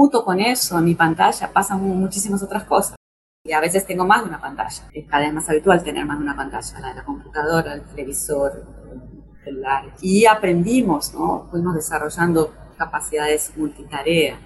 Junto 0.00 0.24
con 0.24 0.40
eso, 0.40 0.78
en 0.78 0.86
mi 0.86 0.94
pantalla 0.94 1.52
pasan 1.52 1.82
muchísimas 1.82 2.42
otras 2.42 2.64
cosas. 2.64 2.96
Y 3.44 3.52
a 3.52 3.60
veces 3.60 3.84
tengo 3.84 4.06
más 4.06 4.22
de 4.22 4.30
una 4.30 4.40
pantalla. 4.40 4.88
Es 4.94 5.06
cada 5.06 5.24
vez 5.24 5.34
más 5.34 5.46
habitual 5.50 5.84
tener 5.84 6.06
más 6.06 6.16
de 6.16 6.24
una 6.24 6.34
pantalla, 6.34 6.80
la 6.80 6.88
de 6.88 6.94
la 6.94 7.04
computadora, 7.04 7.74
el 7.74 7.82
televisor, 7.82 8.64
el 8.90 9.44
celular. 9.44 9.94
Y 10.00 10.24
aprendimos, 10.24 11.12
¿no? 11.12 11.48
Fuimos 11.50 11.74
desarrollando 11.74 12.50
capacidades 12.78 13.52
multitarea 13.58 14.40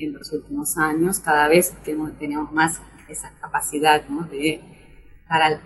en 0.00 0.12
los 0.12 0.32
últimos 0.32 0.76
años, 0.76 1.20
cada 1.20 1.46
vez 1.46 1.72
tenemos, 1.84 2.50
más 2.50 2.80
esa 3.08 3.30
capacidad 3.40 4.02
de 4.28 4.60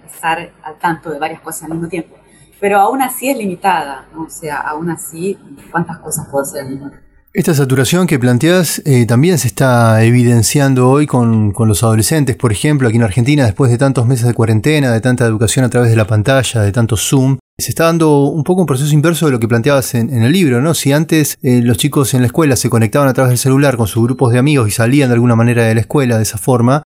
estar 0.05 0.53
al, 0.63 0.79
tanto 0.79 1.11
de 1.13 1.19
varias 1.19 1.41
cosas 1.41 1.63
al 1.63 1.71
mismo 1.71 1.89
tiempo. 1.89 2.15
Pero 2.61 2.79
aún 2.79 3.01
así 3.01 3.31
es 3.31 3.39
limitada, 3.39 4.07
o 4.15 4.29
sea, 4.29 4.59
aún 4.59 4.91
así, 4.91 5.39
¿cuántas 5.71 5.97
cosas 6.01 6.29
puedo 6.29 6.43
hacer 6.43 6.65
al 6.65 6.73
mismo 6.73 6.91
tiempo? 6.91 7.10
Esta 7.33 7.55
saturación 7.55 8.09
que 8.09 8.19
planteas 8.19 8.83
eh, 8.85 9.07
también 9.07 9.39
se 9.39 9.47
está 9.47 10.03
evidenciando 10.03 10.91
hoy 10.91 11.07
con, 11.07 11.53
con, 11.53 11.69
los 11.69 11.85
adolescentes, 11.85 12.35
por 12.35 12.51
ejemplo, 12.51 12.89
aquí 12.89 12.97
en 12.97 13.05
Argentina, 13.05 13.45
después 13.45 13.71
de 13.71 13.79
tantos 13.79 14.05
meses 14.05 14.27
de 14.27 14.35
cuarentena, 14.35 14.91
de 14.91 15.01
tanta 15.01 15.27
educación 15.27 15.65
a 15.65 15.69
través 15.69 15.91
de 15.91 15.97
la 15.97 16.09
pantalla, 16.09 16.61
de 16.61 16.73
tanto 16.73 16.97
Zoom, 16.97 17.39
se 17.57 17.71
está 17.71 17.85
dando 17.85 18.25
un 18.25 18.43
poco 18.43 18.63
un 18.63 18.67
proceso 18.67 18.93
inverso 18.93 19.27
de 19.27 19.33
lo 19.33 19.39
que 19.39 19.47
planteabas 19.47 19.95
en, 19.95 20.11
el 20.11 20.33
libro, 20.33 20.61
¿no? 20.61 20.75
Si 20.75 20.91
antes 20.91 21.39
eh, 21.43 21.61
los 21.63 21.77
chicos 21.77 22.15
en 22.15 22.23
la 22.23 22.27
escuela 22.27 22.57
se 22.57 22.69
conectaban 22.69 23.07
a 23.07 23.15
través 23.15 23.31
del 23.31 23.39
celular 23.39 23.77
con 23.77 23.87
sus 23.87 24.03
grupos 24.03 24.33
de 24.33 24.41
amigos 24.41 24.67
y 24.67 24.73
salían 24.73 25.09
de 25.09 25.15
alguna 25.15 25.37
manera 25.37 25.63
de 25.65 25.75
la 25.77 25.83
escuela 25.83 26.17
de 26.17 26.25
esa 26.25 26.37
forma, 26.37 26.83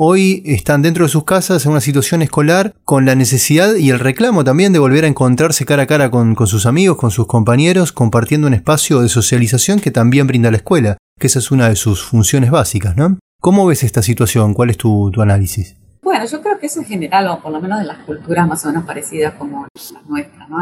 hoy 0.00 0.44
están 0.46 0.80
dentro 0.80 1.04
de 1.04 1.08
sus 1.08 1.24
casas 1.24 1.66
en 1.66 1.72
una 1.72 1.80
situación 1.80 2.22
escolar 2.22 2.72
con 2.84 3.04
la 3.04 3.16
necesidad 3.16 3.74
y 3.74 3.90
el 3.90 3.98
reclamo 3.98 4.44
también 4.44 4.72
de 4.72 4.78
volver 4.78 5.04
a 5.04 5.08
encontrarse 5.08 5.66
cara 5.66 5.82
a 5.82 5.86
cara 5.86 6.08
con, 6.08 6.36
sus 6.46 6.66
amigos, 6.66 6.96
con 6.96 7.10
sus 7.10 7.26
compañeros, 7.26 7.90
compartiendo 7.90 8.46
un 8.46 8.54
espacio 8.54 9.00
de 9.00 9.08
socialización 9.08 9.80
que 9.80 9.90
también 9.90 10.28
brinda 10.28 10.52
la 10.52 10.58
escuela, 10.58 10.98
que 11.18 11.26
esa 11.26 11.40
es 11.40 11.50
una 11.50 11.68
de 11.68 11.74
sus 11.74 12.04
funciones 12.04 12.52
básicas, 12.52 12.96
¿no? 12.96 13.18
¿Cómo 13.40 13.66
ves 13.66 13.82
esta 13.82 14.02
situación? 14.02 14.54
¿Cuál 14.54 14.70
es 14.70 14.76
tu 14.76 15.10
análisis? 15.20 15.76
Bueno, 16.00 16.24
yo 16.26 16.40
creo 16.40 16.58
que 16.60 16.66
eso 16.66 16.78
en 16.78 16.86
general, 16.86 17.26
o 17.26 17.42
por 17.42 17.50
lo 17.50 17.60
menos 17.60 17.80
de 17.80 17.84
las 17.84 17.98
culturas 17.98 18.46
más 18.46 18.64
o 18.64 18.68
menos 18.68 18.84
parecidas 18.84 19.34
como 19.34 19.66
las 19.74 20.06
nuestras, 20.08 20.48
¿no? 20.48 20.58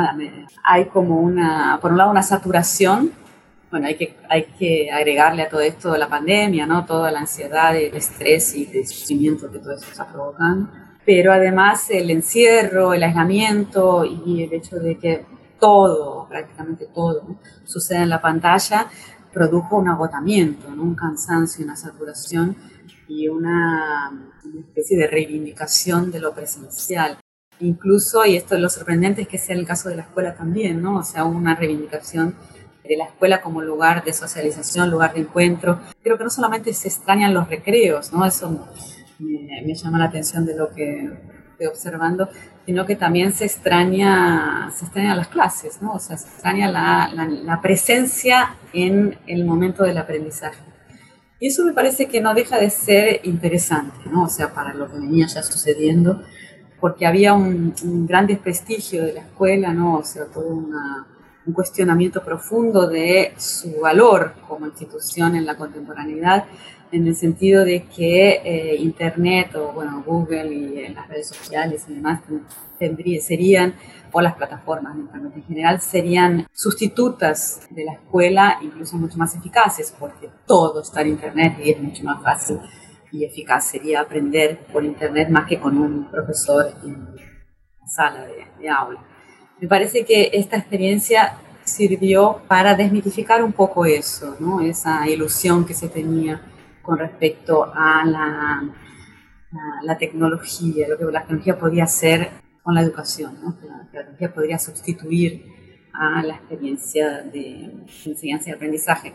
Hay 0.65 0.87
como 0.87 1.21
una, 1.21 1.79
por 1.83 1.93
un 1.93 1.99
lado, 1.99 2.11
una 2.11 2.23
saturación. 2.23 3.13
Bueno, 3.71 3.89
hay 3.89 3.97
que, 3.97 4.17
hay 4.29 4.45
que 4.59 4.91
agregarle 4.91 5.43
a 5.43 5.49
todo 5.49 5.61
esto 5.61 5.97
la 5.97 6.09
pandemia, 6.09 6.67
¿no? 6.67 6.85
Toda 6.85 7.11
la 7.11 7.21
ansiedad, 7.21 7.77
el 7.77 7.95
estrés 7.97 8.55
y 8.55 8.71
el 8.73 8.87
sufrimiento 8.87 9.51
que 9.51 9.59
todo 9.59 9.73
eso 9.73 9.91
está 9.91 10.07
provocando. 10.07 10.71
Pero 11.05 11.33
además 11.33 11.91
el 11.91 12.11
encierro, 12.11 12.95
el 12.95 13.03
aislamiento 13.03 14.05
y 14.05 14.45
el 14.45 14.53
hecho 14.53 14.77
de 14.77 14.99
que 14.99 15.25
todo, 15.59 16.29
prácticamente 16.29 16.89
todo, 16.95 17.39
sucede 17.65 18.03
en 18.03 18.09
la 18.09 18.21
pantalla, 18.21 18.87
produjo 19.33 19.77
un 19.77 19.89
agotamiento, 19.89 20.71
¿no? 20.71 20.83
un 20.83 20.95
cansancio, 20.95 21.65
una 21.65 21.77
saturación 21.77 22.57
y 23.09 23.29
una, 23.29 24.11
una 24.45 24.61
especie 24.61 24.97
de 24.97 25.07
reivindicación 25.07 26.11
de 26.11 26.21
lo 26.21 26.35
presencial. 26.35 27.19
Incluso, 27.61 28.25
y 28.27 28.37
esto 28.37 28.55
es 28.55 28.61
lo 28.61 28.69
sorprendente 28.69 29.23
es 29.23 29.29
que 29.29 29.39
sea 29.39 29.57
el 29.57 29.67
caso 29.67 29.89
de 29.89 29.97
la 29.97 30.03
escuela 30.03 30.35
también, 30.35 30.83
¿no? 30.83 30.99
O 30.99 31.03
sea, 31.03 31.25
una 31.25 31.55
reivindicación 31.55 32.35
de 32.89 32.97
la 32.97 33.05
escuela 33.05 33.41
como 33.41 33.63
lugar 33.63 34.05
de 34.05 34.13
socialización, 34.13 34.91
lugar 34.91 35.15
de 35.15 35.21
encuentro. 35.21 35.81
Creo 36.03 36.19
que 36.19 36.25
no 36.25 36.31
solamente 36.31 36.73
se 36.73 36.89
extrañan 36.89 37.35
los 37.35 37.49
recreos, 37.49 38.13
¿no? 38.13 38.25
Eso 38.25 38.69
me, 39.19 39.63
me 39.65 39.75
llama 39.75 39.99
la 39.99 40.07
atención 40.07 40.45
de 40.45 40.57
lo 40.57 40.71
que 40.71 41.11
estoy 41.53 41.67
observando, 41.67 42.29
sino 42.67 42.85
que 42.85 42.97
también 42.97 43.33
se 43.33 43.47
extraña, 43.47 44.71
se 44.77 44.85
extraña 44.85 45.17
las 45.17 45.29
clases, 45.29 45.81
¿no? 45.81 45.95
O 45.95 45.99
sea, 45.99 46.17
se 46.19 46.29
extraña 46.29 46.71
la, 46.71 47.11
la, 47.15 47.27
la 47.27 47.61
presencia 47.61 48.57
en 48.73 49.19
el 49.27 49.45
momento 49.45 49.85
del 49.85 49.97
aprendizaje. 49.99 50.63
Y 51.39 51.49
eso 51.49 51.65
me 51.65 51.73
parece 51.73 52.07
que 52.07 52.21
no 52.21 52.35
deja 52.35 52.59
de 52.59 52.71
ser 52.71 53.21
interesante, 53.25 53.97
¿no? 54.11 54.25
O 54.25 54.29
sea, 54.29 54.53
para 54.55 54.75
lo 54.75 54.91
que 54.91 54.99
venía 54.99 55.27
ya 55.27 55.43
sucediendo, 55.43 56.23
porque 56.81 57.07
había 57.07 57.35
un, 57.35 57.75
un 57.85 58.07
gran 58.07 58.27
desprestigio 58.27 59.05
de 59.05 59.15
la 59.15 59.21
escuela, 59.21 59.73
¿no? 59.73 59.97
O 59.97 60.05
sea, 60.05 60.27
todo 60.27 60.49
una, 60.49 61.07
un 61.47 61.53
cuestionamiento 61.53 62.23
profundo 62.23 62.89
de 62.89 63.33
su 63.37 63.81
valor 63.81 64.35
como 64.49 64.67
institución 64.67 65.37
en 65.37 65.47
la 65.47 65.57
contemporaneidad, 65.57 66.45
en 66.93 67.07
el 67.07 67.15
sentido 67.15 67.65
de 67.65 67.85
que 67.85 68.41
eh, 68.45 68.77
Internet 68.77 69.55
o 69.57 69.73
bueno, 69.73 70.03
Google 70.05 70.53
y 70.53 70.79
eh, 70.79 70.93
las 70.95 71.09
redes 71.09 71.29
sociales 71.29 71.85
y 71.89 71.95
demás 71.95 72.21
tendría, 72.79 73.21
serían, 73.21 73.75
o 74.13 74.21
las 74.21 74.35
plataformas 74.35 74.95
de 74.95 75.03
Internet 75.03 75.33
en 75.37 75.45
general, 75.45 75.81
serían 75.81 76.47
sustitutas 76.53 77.67
de 77.71 77.85
la 77.85 77.93
escuela, 77.95 78.59
incluso 78.63 78.97
mucho 78.97 79.19
más 79.19 79.35
eficaces, 79.35 79.95
porque 79.99 80.31
todo 80.47 80.83
está 80.83 81.03
en 81.03 81.09
Internet 81.09 81.59
y 81.63 81.71
es 81.71 81.81
mucho 81.81 82.05
más 82.05 82.23
fácil 82.23 82.59
y 83.13 83.25
eficaz 83.25 83.67
sería 83.71 84.01
aprender 84.01 84.67
por 84.73 84.85
Internet 84.85 85.29
más 85.31 85.47
que 85.47 85.59
con 85.59 85.79
un 85.79 86.11
profesor 86.11 86.75
en 86.83 87.15
la 87.81 87.87
sala 87.87 88.27
de, 88.27 88.47
de 88.59 88.69
aula. 88.69 89.16
Me 89.59 89.69
parece 89.69 90.05
que 90.05 90.31
esta 90.35 90.59
experiencia 90.59 91.39
sirvió 91.65 92.43
para 92.47 92.75
desmitificar 92.75 93.43
un 93.43 93.53
poco 93.53 93.87
eso, 93.87 94.37
¿no? 94.39 94.61
esa 94.61 95.09
ilusión 95.09 95.65
que 95.65 95.73
se 95.73 95.89
tenía 95.89 96.43
con 96.83 96.99
respecto 96.99 97.65
a 97.65 98.05
la, 98.05 98.63
la, 99.51 99.83
la, 99.83 99.99
tecnología, 99.99 100.87
lo 100.89 100.99
que 100.99 101.05
la 101.07 101.23
tecnología 101.23 101.59
podía 101.59 101.85
hacer 101.85 102.29
con 102.63 102.75
la 102.75 102.83
educación, 102.83 103.39
¿no? 103.43 103.59
que 103.59 103.67
la 103.67 103.87
tecnología 103.91 104.35
podría 104.35 104.59
sustituir 104.59 105.47
a 105.95 106.23
la 106.23 106.35
experiencia 106.35 107.23
de 107.23 107.71
enseñanza 108.05 108.51
y 108.51 108.53
aprendizaje. 108.53 109.15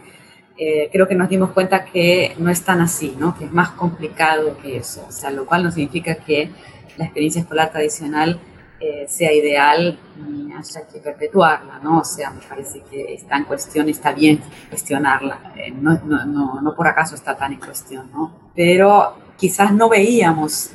Eh, 0.57 0.89
creo 0.91 1.07
que 1.07 1.15
nos 1.15 1.29
dimos 1.29 1.51
cuenta 1.51 1.85
que 1.85 2.33
no 2.39 2.49
es 2.49 2.63
tan 2.63 2.81
así, 2.81 3.15
¿no? 3.17 3.37
que 3.37 3.45
es 3.45 3.51
más 3.51 3.69
complicado 3.71 4.57
que 4.57 4.77
eso, 4.77 5.05
o 5.07 5.11
sea, 5.11 5.29
lo 5.29 5.45
cual 5.45 5.63
no 5.63 5.71
significa 5.71 6.15
que 6.15 6.49
la 6.97 7.05
experiencia 7.05 7.41
escolar 7.41 7.71
tradicional 7.71 8.39
eh, 8.83 9.05
sea 9.07 9.31
ideal 9.31 9.99
ni 10.17 10.51
haya 10.51 10.87
que 10.87 10.99
perpetuarla, 10.99 11.77
¿no? 11.83 11.99
O 11.99 12.03
sea, 12.03 12.31
me 12.31 12.41
parece 12.41 12.81
que 12.89 13.13
está 13.13 13.37
en 13.37 13.43
cuestión 13.43 13.87
está 13.89 14.11
bien 14.11 14.41
cuestionarla. 14.69 15.53
Eh, 15.55 15.69
no, 15.69 15.99
no, 16.03 16.25
no, 16.25 16.59
no, 16.59 16.75
por 16.75 16.87
acaso 16.87 17.13
está 17.13 17.37
tan 17.37 17.53
en 17.53 17.59
cuestión, 17.59 18.09
¿no? 18.11 18.51
Pero 18.55 19.13
quizás 19.37 19.71
no 19.71 19.87
veíamos 19.87 20.71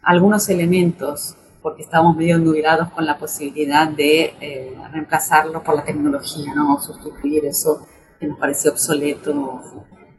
algunos 0.00 0.48
elementos 0.48 1.36
porque 1.60 1.82
estábamos 1.82 2.16
medio 2.16 2.38
nubilados 2.38 2.90
con 2.90 3.04
la 3.04 3.18
posibilidad 3.18 3.86
de 3.86 4.34
eh, 4.40 4.74
reemplazarlo 4.90 5.62
por 5.62 5.76
la 5.76 5.84
tecnología, 5.84 6.54
¿no? 6.54 6.76
O 6.76 6.80
sustituir 6.80 7.44
eso 7.44 7.86
que 8.18 8.28
nos 8.28 8.38
pareció 8.38 8.72
obsoleto, 8.72 9.62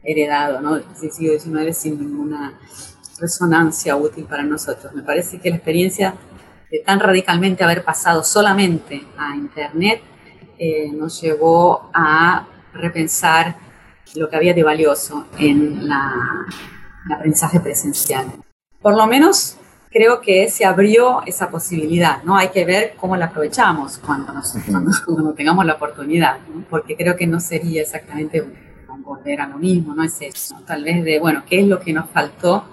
heredado, 0.04 0.60
¿no? 0.60 0.76
Del 0.76 1.12
siglo 1.12 1.36
XIX 1.36 1.76
sin 1.76 1.98
ninguna 1.98 2.60
resonancia 3.18 3.96
útil 3.96 4.24
para 4.24 4.44
nosotros. 4.44 4.94
Me 4.94 5.02
parece 5.02 5.40
que 5.40 5.50
la 5.50 5.56
experiencia 5.56 6.14
de 6.74 6.80
tan 6.80 6.98
radicalmente 6.98 7.62
haber 7.62 7.84
pasado 7.84 8.24
solamente 8.24 9.00
a 9.16 9.36
Internet, 9.36 10.02
eh, 10.58 10.90
nos 10.92 11.20
llevó 11.20 11.88
a 11.94 12.48
repensar 12.72 13.54
lo 14.16 14.28
que 14.28 14.34
había 14.34 14.54
de 14.54 14.64
valioso 14.64 15.28
en 15.38 15.86
la, 15.86 16.12
el 17.06 17.12
aprendizaje 17.12 17.60
presencial. 17.60 18.26
Por 18.82 18.96
lo 18.96 19.06
menos 19.06 19.56
creo 19.88 20.20
que 20.20 20.50
se 20.50 20.64
abrió 20.64 21.22
esa 21.26 21.48
posibilidad, 21.48 22.24
¿no? 22.24 22.36
Hay 22.36 22.48
que 22.48 22.64
ver 22.64 22.94
cómo 22.96 23.16
la 23.16 23.26
aprovechamos 23.26 23.98
cuando, 23.98 24.32
nos, 24.32 24.56
cuando, 24.68 24.90
cuando 25.06 25.32
tengamos 25.32 25.64
la 25.64 25.74
oportunidad, 25.74 26.40
¿no? 26.52 26.64
porque 26.68 26.96
creo 26.96 27.14
que 27.14 27.28
no 27.28 27.38
sería 27.38 27.82
exactamente 27.82 28.44
volver 28.98 29.40
a 29.42 29.46
lo 29.46 29.58
mismo, 29.58 29.94
no 29.94 30.02
es 30.02 30.20
eso, 30.20 30.56
tal 30.66 30.82
vez 30.82 31.04
de, 31.04 31.20
bueno, 31.20 31.44
qué 31.46 31.60
es 31.60 31.68
lo 31.68 31.78
que 31.78 31.92
nos 31.92 32.10
faltó 32.10 32.64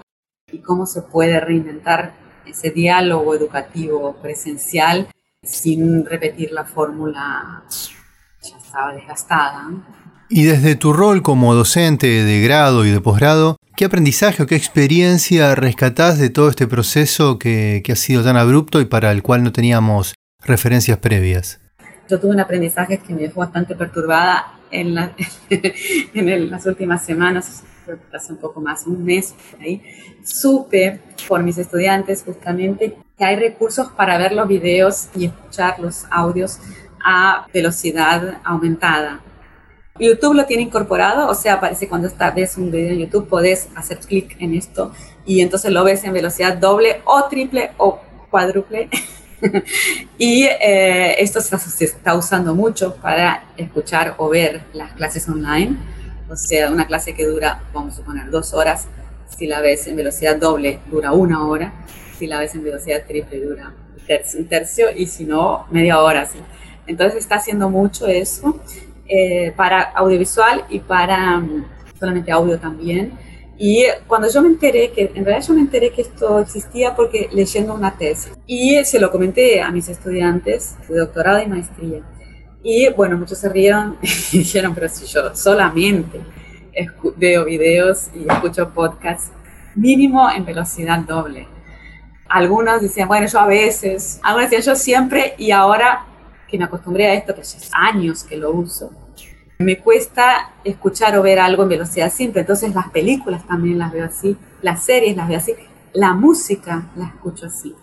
y 0.50 0.58
cómo 0.58 0.86
se 0.86 1.02
puede 1.02 1.38
reinventar 1.38 2.21
ese 2.46 2.70
diálogo 2.70 3.34
educativo 3.34 4.16
presencial 4.20 5.08
sin 5.42 6.04
repetir 6.06 6.52
la 6.52 6.64
fórmula 6.64 7.64
ya 8.42 8.56
estaba 8.56 8.94
desgastada. 8.94 9.68
Y 10.28 10.44
desde 10.44 10.76
tu 10.76 10.92
rol 10.92 11.22
como 11.22 11.54
docente 11.54 12.06
de 12.06 12.40
grado 12.40 12.86
y 12.86 12.90
de 12.90 13.00
posgrado, 13.00 13.56
¿qué 13.76 13.84
aprendizaje 13.84 14.42
o 14.42 14.46
qué 14.46 14.56
experiencia 14.56 15.54
rescatás 15.54 16.18
de 16.18 16.30
todo 16.30 16.48
este 16.48 16.66
proceso 16.66 17.38
que, 17.38 17.82
que 17.84 17.92
ha 17.92 17.96
sido 17.96 18.24
tan 18.24 18.36
abrupto 18.36 18.80
y 18.80 18.86
para 18.86 19.12
el 19.12 19.22
cual 19.22 19.42
no 19.44 19.52
teníamos 19.52 20.14
referencias 20.44 20.98
previas? 20.98 21.60
Yo 22.08 22.18
tuve 22.18 22.32
un 22.32 22.40
aprendizaje 22.40 22.98
que 22.98 23.14
me 23.14 23.22
dejó 23.22 23.40
bastante 23.40 23.74
perturbada 23.74 24.58
en, 24.70 24.94
la, 24.94 25.12
en 25.50 26.28
el, 26.28 26.50
las 26.50 26.66
últimas 26.66 27.04
semanas, 27.04 27.62
hace 28.12 28.32
un 28.32 28.38
poco 28.38 28.60
más, 28.60 28.86
un 28.86 29.04
mes 29.04 29.34
ahí, 29.60 29.82
supe 30.24 31.00
por 31.28 31.42
mis 31.42 31.58
estudiantes 31.58 32.22
justamente 32.24 32.96
que 33.16 33.24
hay 33.24 33.36
recursos 33.36 33.88
para 33.92 34.18
ver 34.18 34.32
los 34.32 34.48
videos 34.48 35.08
y 35.14 35.26
escuchar 35.26 35.78
los 35.78 36.04
audios 36.10 36.58
a 37.04 37.46
velocidad 37.52 38.40
aumentada. 38.44 39.20
YouTube 39.98 40.34
lo 40.34 40.46
tiene 40.46 40.62
incorporado, 40.64 41.28
o 41.28 41.34
sea, 41.34 41.54
aparece 41.54 41.88
cuando 41.88 42.08
está, 42.08 42.30
ves 42.30 42.56
un 42.56 42.70
video 42.70 42.92
en 42.92 42.98
YouTube, 43.00 43.28
podés 43.28 43.68
hacer 43.74 43.98
clic 43.98 44.36
en 44.40 44.54
esto 44.54 44.92
y 45.26 45.40
entonces 45.42 45.70
lo 45.70 45.84
ves 45.84 46.02
en 46.04 46.12
velocidad 46.12 46.56
doble 46.56 47.02
o 47.04 47.24
triple 47.28 47.72
o 47.76 48.00
cuádruple. 48.30 48.88
y 50.18 50.44
eh, 50.44 51.16
esto 51.18 51.40
se 51.40 51.84
está 51.84 52.14
usando 52.14 52.54
mucho 52.54 52.96
para 52.96 53.44
escuchar 53.56 54.14
o 54.18 54.28
ver 54.28 54.62
las 54.72 54.92
clases 54.92 55.28
online. 55.28 55.76
O 56.32 56.36
sea, 56.36 56.70
una 56.70 56.86
clase 56.86 57.14
que 57.14 57.26
dura, 57.26 57.62
vamos 57.74 57.92
a 57.92 57.96
suponer, 57.98 58.30
dos 58.30 58.54
horas, 58.54 58.88
si 59.36 59.46
la 59.46 59.60
ves 59.60 59.86
en 59.86 59.96
velocidad 59.96 60.36
doble, 60.36 60.78
dura 60.90 61.12
una 61.12 61.46
hora. 61.46 61.74
Si 62.18 62.26
la 62.26 62.38
ves 62.38 62.54
en 62.54 62.64
velocidad 62.64 63.04
triple, 63.06 63.38
dura 63.40 63.74
un 64.38 64.46
tercio, 64.46 64.86
y 64.96 65.06
si 65.06 65.24
no, 65.24 65.66
media 65.70 66.00
hora. 66.00 66.24
¿sí? 66.24 66.38
Entonces 66.86 67.20
está 67.20 67.36
haciendo 67.36 67.68
mucho 67.68 68.06
eso 68.06 68.60
eh, 69.06 69.52
para 69.56 69.82
audiovisual 69.82 70.64
y 70.70 70.80
para 70.80 71.36
um, 71.38 71.64
solamente 71.98 72.32
audio 72.32 72.58
también. 72.58 73.12
Y 73.58 73.84
cuando 74.06 74.28
yo 74.30 74.40
me 74.40 74.48
enteré, 74.48 74.90
que 74.90 75.12
en 75.14 75.24
realidad 75.26 75.46
yo 75.46 75.54
me 75.54 75.60
enteré 75.60 75.90
que 75.90 76.00
esto 76.00 76.40
existía 76.40 76.96
porque 76.96 77.28
leyendo 77.30 77.74
una 77.74 77.96
tesis. 77.96 78.32
Y 78.46 78.82
se 78.84 78.98
lo 78.98 79.10
comenté 79.10 79.60
a 79.60 79.70
mis 79.70 79.88
estudiantes 79.88 80.76
de 80.88 80.98
doctorado 80.98 81.42
y 81.42 81.46
maestría. 81.46 82.00
Y 82.62 82.88
bueno, 82.90 83.16
muchos 83.16 83.38
se 83.38 83.48
rieron 83.48 83.98
y 84.32 84.38
dijeron, 84.38 84.74
pero 84.74 84.88
si 84.88 85.06
yo 85.06 85.34
solamente 85.34 86.20
veo 87.16 87.44
videos 87.44 88.08
y 88.14 88.30
escucho 88.30 88.70
podcasts, 88.70 89.30
mínimo 89.74 90.30
en 90.30 90.44
velocidad 90.44 91.00
doble. 91.00 91.48
Algunos 92.28 92.80
decían, 92.80 93.08
bueno, 93.08 93.26
yo 93.26 93.40
a 93.40 93.46
veces, 93.46 94.20
algunos 94.22 94.50
decían, 94.50 94.74
yo 94.74 94.80
siempre, 94.80 95.34
y 95.38 95.50
ahora 95.50 96.06
que 96.48 96.56
me 96.58 96.64
acostumbré 96.64 97.06
a 97.06 97.14
esto, 97.14 97.34
que 97.34 97.42
hace 97.42 97.68
años 97.72 98.24
que 98.24 98.36
lo 98.36 98.52
uso, 98.52 98.90
me 99.58 99.78
cuesta 99.78 100.52
escuchar 100.64 101.16
o 101.16 101.22
ver 101.22 101.38
algo 101.38 101.62
en 101.62 101.70
velocidad 101.70 102.12
simple. 102.12 102.40
Entonces 102.40 102.74
las 102.74 102.90
películas 102.90 103.46
también 103.46 103.78
las 103.78 103.92
veo 103.92 104.04
así, 104.04 104.36
las 104.60 104.84
series 104.84 105.16
las 105.16 105.28
veo 105.28 105.38
así, 105.38 105.54
la 105.92 106.14
música 106.14 106.84
la 106.96 107.06
escucho 107.06 107.46
así. 107.46 107.74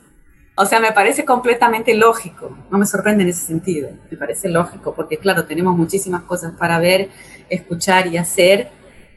O 0.62 0.66
sea, 0.66 0.82
me 0.82 0.92
parece 0.92 1.24
completamente 1.24 1.94
lógico, 1.94 2.52
no 2.70 2.78
me 2.78 2.86
sorprende 2.86 3.24
en 3.24 3.30
ese 3.30 3.46
sentido, 3.46 3.92
me 4.12 4.18
parece 4.18 4.50
lógico, 4.50 4.94
porque 4.94 5.16
claro, 5.16 5.46
tenemos 5.46 5.74
muchísimas 5.78 6.24
cosas 6.24 6.52
para 6.60 6.80
ver, 6.80 7.08
escuchar 7.50 8.08
y 8.08 8.18
hacer, 8.18 8.68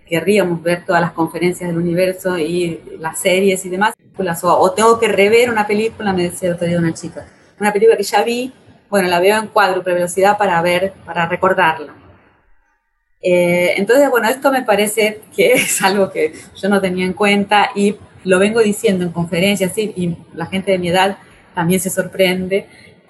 querríamos 0.06 0.62
ver 0.62 0.84
todas 0.86 1.02
las 1.02 1.10
conferencias 1.10 1.68
del 1.68 1.78
universo 1.78 2.38
y 2.38 2.80
las 3.00 3.18
series 3.18 3.66
y 3.66 3.70
demás, 3.70 3.92
o, 4.44 4.70
tengo 4.70 5.00
que 5.00 5.08
rever 5.08 5.50
una 5.50 5.66
película, 5.66 6.12
me 6.12 6.22
decía 6.22 6.50
el 6.50 6.54
otro 6.54 6.68
día 6.68 6.78
una 6.78 6.94
chica, 6.94 7.26
una 7.58 7.72
película 7.72 7.96
que 7.96 8.04
ya 8.04 8.22
vi, 8.22 8.52
bueno, 8.88 9.08
la 9.08 9.18
veo 9.18 9.36
en 9.36 9.48
cuádruple 9.48 9.94
velocidad 9.94 10.38
para 10.38 10.62
ver, 10.62 10.92
para 11.04 11.26
recordarla. 11.26 11.92
Eh, 13.20 13.74
entonces, 13.78 14.08
bueno, 14.10 14.28
esto 14.28 14.52
me 14.52 14.62
parece 14.62 15.22
que 15.34 15.52
es 15.54 15.82
algo 15.82 16.12
que 16.12 16.34
yo 16.54 16.68
no 16.68 16.80
tenía 16.80 17.04
en 17.04 17.14
cuenta 17.14 17.70
y 17.74 17.96
lo 18.22 18.38
vengo 18.38 18.60
diciendo 18.60 19.04
en 19.04 19.10
conferencias 19.10 19.76
y, 19.76 19.92
y 19.96 20.16
la 20.34 20.46
gente 20.46 20.70
de 20.70 20.78
mi 20.78 20.90
edad 20.90 21.18
también 21.54 21.80
se 21.80 21.90
sorprende, 21.90 22.66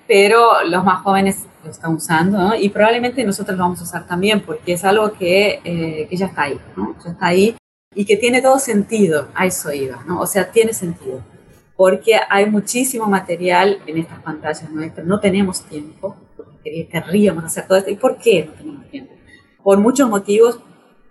pero 0.06 0.62
los 0.64 0.84
más 0.84 1.02
jóvenes 1.02 1.46
lo 1.64 1.70
están 1.70 1.94
usando 1.94 2.54
y 2.54 2.68
probablemente 2.68 3.24
nosotros 3.24 3.56
lo 3.56 3.64
vamos 3.64 3.80
a 3.80 3.84
usar 3.84 4.06
también 4.06 4.40
porque 4.40 4.72
es 4.72 4.84
algo 4.84 5.12
que, 5.12 5.60
eh, 5.64 6.06
que 6.08 6.16
ya 6.16 6.26
está 6.26 6.42
ahí, 6.42 6.60
¿no? 6.76 6.96
ya 7.04 7.12
está 7.12 7.26
ahí 7.26 7.56
y 7.94 8.04
que 8.04 8.16
tiene 8.16 8.42
todo 8.42 8.58
sentido, 8.58 9.28
a 9.34 9.46
eso 9.46 9.72
iba, 9.72 10.02
¿no? 10.06 10.20
O 10.20 10.26
sea, 10.26 10.50
tiene 10.50 10.72
sentido, 10.72 11.22
porque 11.76 12.18
hay 12.28 12.48
muchísimo 12.48 13.06
material 13.06 13.80
en 13.86 13.98
estas 13.98 14.22
pantallas 14.22 14.70
nuestras, 14.70 15.06
no 15.06 15.20
tenemos 15.20 15.62
tiempo, 15.64 16.16
porque 16.36 16.88
querríamos 16.90 17.44
hacer 17.44 17.66
todo 17.66 17.78
esto, 17.78 17.90
¿y 17.90 17.96
por 17.96 18.16
qué 18.18 18.46
no 18.46 18.52
tenemos 18.52 18.88
tiempo? 18.88 19.12
Por 19.62 19.78
muchos 19.78 20.08
motivos, 20.08 20.60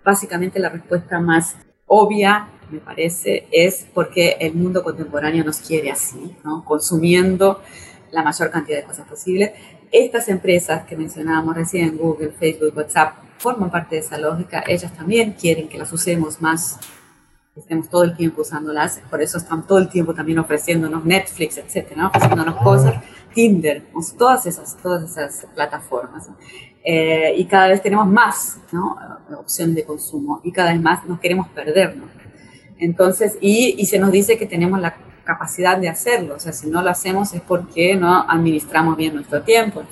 básicamente 0.04 0.58
la 0.58 0.70
respuesta 0.70 1.20
más 1.20 1.56
obvia, 1.86 2.48
me 2.72 2.80
parece, 2.80 3.46
es 3.52 3.86
porque 3.92 4.36
el 4.40 4.54
mundo 4.54 4.82
contemporáneo 4.82 5.44
nos 5.44 5.58
quiere 5.58 5.90
así, 5.90 6.34
¿no? 6.42 6.64
consumiendo 6.64 7.60
la 8.10 8.22
mayor 8.22 8.50
cantidad 8.50 8.78
de 8.78 8.84
cosas 8.84 9.06
posibles. 9.06 9.52
Estas 9.90 10.28
empresas 10.28 10.84
que 10.84 10.96
mencionábamos 10.96 11.54
recién, 11.54 11.98
Google, 11.98 12.30
Facebook, 12.30 12.76
WhatsApp, 12.76 13.14
forman 13.38 13.70
parte 13.70 13.96
de 13.96 14.00
esa 14.00 14.16
lógica. 14.16 14.64
Ellas 14.66 14.94
también 14.96 15.32
quieren 15.32 15.68
que 15.68 15.76
las 15.76 15.92
usemos 15.92 16.40
más, 16.40 16.78
estemos 17.54 17.90
todo 17.90 18.04
el 18.04 18.16
tiempo 18.16 18.42
usándolas. 18.42 19.02
Por 19.10 19.20
eso 19.20 19.38
están 19.38 19.66
todo 19.66 19.78
el 19.78 19.88
tiempo 19.88 20.14
también 20.14 20.38
ofreciéndonos 20.38 21.04
Netflix, 21.04 21.58
etcétera, 21.58 22.06
ofreciéndonos 22.08 22.56
cosas. 22.62 22.94
Tinder, 23.34 23.84
todas 24.18 24.46
esas, 24.46 24.76
todas 24.76 25.10
esas 25.10 25.46
plataformas. 25.54 26.28
Eh, 26.84 27.34
y 27.36 27.44
cada 27.44 27.68
vez 27.68 27.82
tenemos 27.82 28.06
más 28.06 28.58
¿no? 28.72 28.96
opción 29.38 29.74
de 29.74 29.84
consumo 29.84 30.40
y 30.42 30.50
cada 30.50 30.72
vez 30.72 30.80
más 30.80 31.04
nos 31.06 31.20
queremos 31.20 31.48
perdernos. 31.48 32.10
Entonces, 32.82 33.38
y, 33.40 33.76
y 33.78 33.86
se 33.86 34.00
nos 34.00 34.10
dice 34.10 34.36
que 34.36 34.46
tenemos 34.46 34.80
la 34.80 34.96
capacidad 35.22 35.78
de 35.78 35.88
hacerlo, 35.88 36.34
o 36.34 36.40
sea, 36.40 36.52
si 36.52 36.68
no 36.68 36.82
lo 36.82 36.90
hacemos 36.90 37.32
es 37.32 37.40
porque 37.40 37.94
no 37.94 38.28
administramos 38.28 38.96
bien 38.96 39.14
nuestro 39.14 39.42
tiempo. 39.42 39.84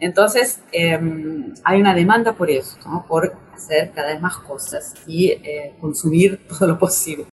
Entonces, 0.00 0.62
em, 0.72 1.52
hay 1.64 1.80
una 1.82 1.94
demanda 1.94 2.32
por 2.32 2.50
eso, 2.50 2.78
¿no? 2.86 3.04
por 3.06 3.34
hacer 3.52 3.92
cada 3.94 4.08
vez 4.08 4.22
más 4.22 4.38
cosas 4.38 4.94
y 5.06 5.32
eh, 5.32 5.76
consumir 5.78 6.40
todo 6.48 6.66
lo 6.66 6.78
posible. 6.78 7.26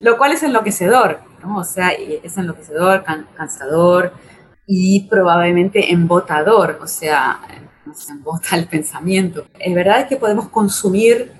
Lo 0.00 0.18
cual 0.18 0.32
es 0.32 0.42
enloquecedor, 0.42 1.20
¿no? 1.44 1.58
o 1.58 1.64
sea, 1.64 1.90
es 1.90 2.36
enloquecedor, 2.36 3.04
cansador 3.04 4.12
y 4.66 5.06
probablemente 5.08 5.92
embotador, 5.92 6.80
o 6.82 6.88
sea, 6.88 7.40
nos 7.86 8.10
embota 8.10 8.56
el 8.56 8.66
pensamiento. 8.76 9.46
Es 9.60 9.72
verdad 9.72 10.08
que 10.08 10.16
podemos 10.16 10.48
consumir, 10.48 11.30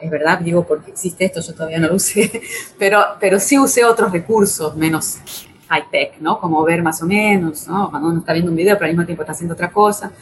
es 0.00 0.10
verdad, 0.10 0.38
digo 0.40 0.66
porque 0.66 0.90
existe 0.90 1.24
esto, 1.24 1.40
yo 1.40 1.54
todavía 1.54 1.78
no 1.78 1.88
lo 1.88 1.94
usé, 1.94 2.42
pero, 2.78 3.02
pero 3.20 3.38
sí 3.38 3.58
usé 3.58 3.84
otros 3.84 4.12
recursos 4.12 4.76
menos 4.76 5.18
high 5.68 5.88
tech, 5.90 6.20
¿no? 6.20 6.38
Como 6.38 6.62
ver 6.62 6.82
más 6.82 7.02
o 7.02 7.06
menos, 7.06 7.66
¿no? 7.68 7.90
Cuando 7.90 8.08
uno 8.08 8.20
está 8.20 8.32
viendo 8.32 8.50
un 8.50 8.56
video 8.56 8.76
pero 8.76 8.86
al 8.86 8.92
mismo 8.92 9.06
tiempo 9.06 9.22
está 9.22 9.32
haciendo 9.32 9.54
otra 9.54 9.70
cosa, 9.70 10.12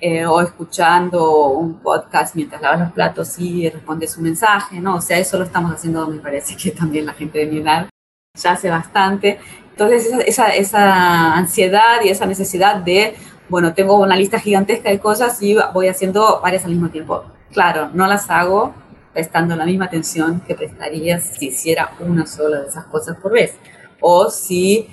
eh, 0.00 0.24
o 0.26 0.40
escuchando 0.40 1.48
un 1.50 1.80
podcast 1.80 2.36
mientras 2.36 2.62
lavas 2.62 2.80
los 2.80 2.92
platos 2.92 3.38
y 3.38 3.68
respondes 3.68 4.16
un 4.16 4.24
mensaje, 4.24 4.80
¿no? 4.80 4.96
O 4.96 5.00
sea, 5.00 5.18
eso 5.18 5.38
lo 5.38 5.44
estamos 5.44 5.72
haciendo, 5.72 6.06
me 6.06 6.20
parece 6.20 6.56
que 6.56 6.70
también 6.70 7.06
la 7.06 7.14
gente 7.14 7.38
de 7.38 7.46
mi 7.46 7.58
edad 7.58 7.88
ya 8.34 8.52
hace 8.52 8.70
bastante. 8.70 9.38
Entonces, 9.70 10.06
esa, 10.06 10.20
esa, 10.20 10.48
esa 10.54 11.34
ansiedad 11.34 12.00
y 12.04 12.08
esa 12.08 12.26
necesidad 12.26 12.76
de 12.76 13.16
bueno, 13.48 13.72
tengo 13.72 13.96
una 13.96 14.16
lista 14.16 14.38
gigantesca 14.38 14.90
de 14.90 14.98
cosas 14.98 15.40
y 15.42 15.56
voy 15.72 15.88
haciendo 15.88 16.40
varias 16.42 16.64
al 16.64 16.72
mismo 16.72 16.90
tiempo. 16.90 17.24
Claro, 17.52 17.90
no 17.94 18.06
las 18.06 18.28
hago 18.30 18.74
prestando 19.18 19.56
la 19.56 19.66
misma 19.66 19.86
atención 19.86 20.40
que 20.46 20.54
prestaría 20.54 21.18
si 21.18 21.48
hiciera 21.48 21.90
una 21.98 22.24
sola 22.24 22.60
de 22.60 22.68
esas 22.68 22.84
cosas 22.84 23.16
por 23.16 23.32
vez. 23.32 23.52
O 23.98 24.30
si 24.30 24.86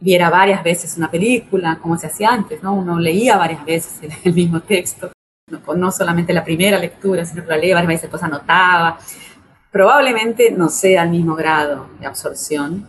viera 0.00 0.30
varias 0.30 0.64
veces 0.64 0.96
una 0.96 1.08
película, 1.08 1.78
como 1.80 1.96
se 1.96 2.08
hacía 2.08 2.30
antes, 2.30 2.60
¿no? 2.60 2.74
Uno 2.74 2.98
leía 2.98 3.36
varias 3.36 3.64
veces 3.64 4.00
el, 4.24 4.34
mismo 4.34 4.58
texto, 4.62 5.12
no, 5.48 5.74
no, 5.76 5.92
solamente 5.92 6.32
la 6.32 6.42
primera 6.42 6.76
lectura, 6.76 7.24
sino 7.24 7.44
que 7.44 7.50
la 7.50 7.56
leía 7.56 7.76
varias 7.76 7.88
veces, 7.88 8.02
después 8.02 8.22
anotaba. 8.24 8.98
Probablemente 9.70 10.50
no 10.50 10.70
sea 10.70 11.02
al 11.02 11.10
mismo 11.10 11.36
grado 11.36 11.88
de 12.00 12.06
absorción, 12.06 12.88